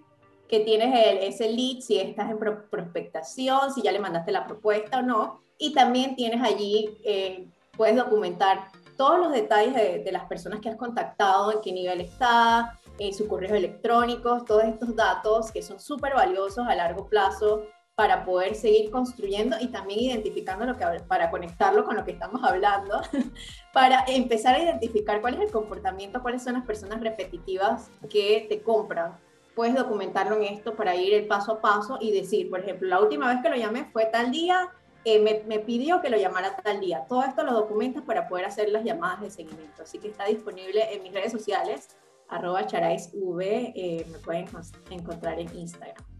que 0.48 0.60
tienes 0.60 0.88
el, 1.06 1.18
ese 1.18 1.50
lead, 1.52 1.80
si 1.80 1.98
estás 1.98 2.30
en 2.30 2.38
prospectación, 2.38 3.72
si 3.74 3.82
ya 3.82 3.92
le 3.92 3.98
mandaste 3.98 4.32
la 4.32 4.46
propuesta 4.46 5.00
o 5.00 5.02
no, 5.02 5.42
y 5.58 5.74
también 5.74 6.16
tienes 6.16 6.42
allí, 6.42 6.98
eh, 7.04 7.48
puedes 7.76 7.96
documentar 7.96 8.70
todos 8.96 9.18
los 9.20 9.32
detalles 9.32 9.74
de, 10.04 10.10
las 10.10 10.24
personas 10.24 10.60
que 10.60 10.68
has 10.68 10.76
contactado, 10.76 11.52
en 11.52 11.60
qué 11.60 11.72
nivel 11.72 12.00
está, 12.00 12.78
en 12.98 13.14
su 13.14 13.28
correo 13.28 13.54
electrónico, 13.54 14.44
todos 14.44 14.64
estos 14.64 14.96
datos 14.96 15.52
que 15.52 15.62
son 15.62 15.78
súper 15.78 16.14
valiosos 16.14 16.66
a 16.66 16.74
largo 16.74 17.06
plazo 17.06 17.62
para 17.98 18.24
poder 18.24 18.54
seguir 18.54 18.92
construyendo 18.92 19.56
y 19.60 19.72
también 19.72 19.98
identificando 19.98 20.64
lo 20.64 20.76
que 20.76 20.84
para 21.08 21.32
conectarlo 21.32 21.84
con 21.84 21.96
lo 21.96 22.04
que 22.04 22.12
estamos 22.12 22.44
hablando, 22.44 23.00
para 23.72 24.04
empezar 24.06 24.54
a 24.54 24.62
identificar 24.62 25.20
cuál 25.20 25.34
es 25.34 25.40
el 25.40 25.50
comportamiento, 25.50 26.22
cuáles 26.22 26.44
son 26.44 26.52
las 26.52 26.64
personas 26.64 27.00
repetitivas 27.00 27.90
que 28.08 28.46
te 28.48 28.62
compran. 28.62 29.18
Puedes 29.56 29.74
documentarlo 29.74 30.36
en 30.36 30.44
esto 30.44 30.76
para 30.76 30.94
ir 30.94 31.12
el 31.12 31.26
paso 31.26 31.54
a 31.54 31.60
paso 31.60 31.98
y 32.00 32.12
decir, 32.12 32.48
por 32.48 32.60
ejemplo, 32.60 32.86
la 32.86 33.00
última 33.00 33.34
vez 33.34 33.42
que 33.42 33.48
lo 33.48 33.56
llamé 33.56 33.86
fue 33.86 34.06
tal 34.06 34.30
día, 34.30 34.70
eh, 35.04 35.18
me, 35.18 35.42
me, 35.48 35.58
pidió 35.58 36.00
que 36.00 36.08
lo 36.08 36.18
llamara 36.18 36.54
tal 36.54 36.78
día. 36.78 37.04
Todo 37.08 37.24
esto 37.24 37.42
lo 37.42 37.52
documentas 37.52 38.04
para 38.04 38.28
poder 38.28 38.44
hacer 38.44 38.68
las 38.68 38.84
llamadas 38.84 39.22
de 39.22 39.30
seguimiento. 39.30 39.82
Así 39.82 39.98
que 39.98 40.06
está 40.06 40.24
disponible 40.26 40.94
en 40.94 41.02
mis 41.02 41.12
redes 41.12 41.32
sociales, 41.32 41.96
arroba 42.28 42.64
charaisv, 42.64 43.40
eh, 43.40 44.06
me 44.08 44.18
pueden 44.20 44.46
encontrar 44.88 45.40
en 45.40 45.52
Instagram. 45.52 46.17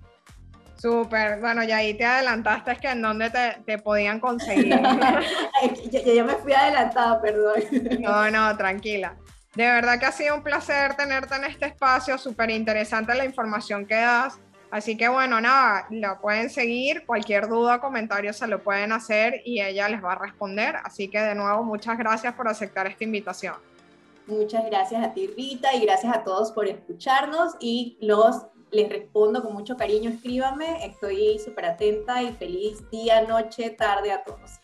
Súper, 0.81 1.41
bueno, 1.41 1.65
y 1.65 1.73
ahí 1.73 1.95
te 1.95 2.05
adelantaste, 2.05 2.73
es 2.73 2.79
que 2.79 2.89
en 2.89 3.03
dónde 3.03 3.31
te, 3.31 3.59
te 3.67 3.79
podían 3.79 4.21
conseguir. 4.21 4.69
yo, 5.91 6.15
yo, 6.15 6.25
me 6.25 6.35
fui 6.35 6.53
adelantada, 6.53 7.21
perdón. 7.21 7.61
no, 8.01 8.31
no, 8.31 8.57
tranquila. 8.57 9.17
De 9.55 9.65
verdad 9.65 9.99
que 9.99 10.07
ha 10.07 10.13
sido 10.13 10.37
un 10.37 10.43
placer 10.43 10.95
tenerte 10.95 11.35
en 11.35 11.45
este 11.45 11.67
espacio, 11.67 12.17
súper 12.17 12.51
interesante 12.51 13.13
la 13.15 13.25
información 13.25 13.87
que 13.87 13.97
das. 13.97 14.39
Así 14.71 14.97
que 14.97 15.09
bueno, 15.09 15.41
nada, 15.41 15.87
lo 15.91 16.21
pueden 16.21 16.51
seguir, 16.51 17.05
cualquier 17.07 17.49
duda 17.49 17.77
o 17.77 17.81
comentario 17.81 18.33
se 18.33 18.47
lo 18.47 18.63
pueden 18.63 18.93
hacer 18.93 19.41
y 19.45 19.61
ella 19.63 19.89
les 19.89 20.05
va 20.05 20.13
a 20.13 20.19
responder. 20.19 20.77
Así 20.85 21.09
que 21.09 21.19
de 21.19 21.35
nuevo, 21.35 21.65
muchas 21.65 21.99
gracias 21.99 22.35
por 22.35 22.47
aceptar 22.47 22.87
esta 22.87 23.03
invitación. 23.03 23.55
Muchas 24.27 24.67
gracias 24.67 25.03
a 25.03 25.15
ti, 25.15 25.27
Rita, 25.27 25.75
y 25.75 25.81
gracias 25.81 26.15
a 26.15 26.23
todos 26.23 26.53
por 26.53 26.69
escucharnos 26.69 27.57
y 27.61 27.97
los 28.03 28.47
les 28.71 28.89
respondo 28.89 29.43
con 29.43 29.53
mucho 29.55 29.77
cariño, 29.77 30.11
escríbame, 30.11 30.85
estoy 30.87 31.39
súper 31.39 31.67
atenta 31.67 32.23
y 32.23 32.33
feliz 32.33 32.89
día, 32.91 33.23
noche, 33.23 33.71
tarde 33.71 34.13
a 34.13 34.23
todos. 34.25 34.61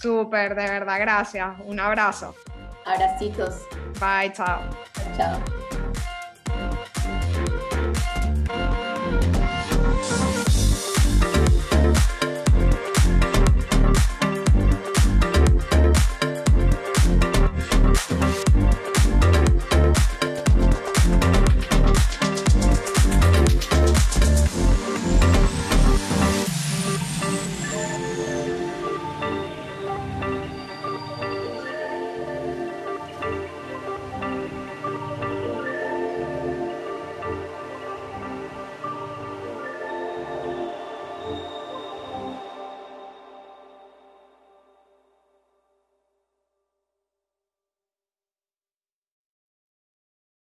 Súper, 0.00 0.54
de 0.54 0.68
verdad, 0.68 0.98
gracias. 1.00 1.56
Un 1.64 1.80
abrazo. 1.80 2.34
Abracitos. 2.84 3.62
Bye, 4.00 4.32
chao. 4.32 4.60
Chao. 5.16 5.55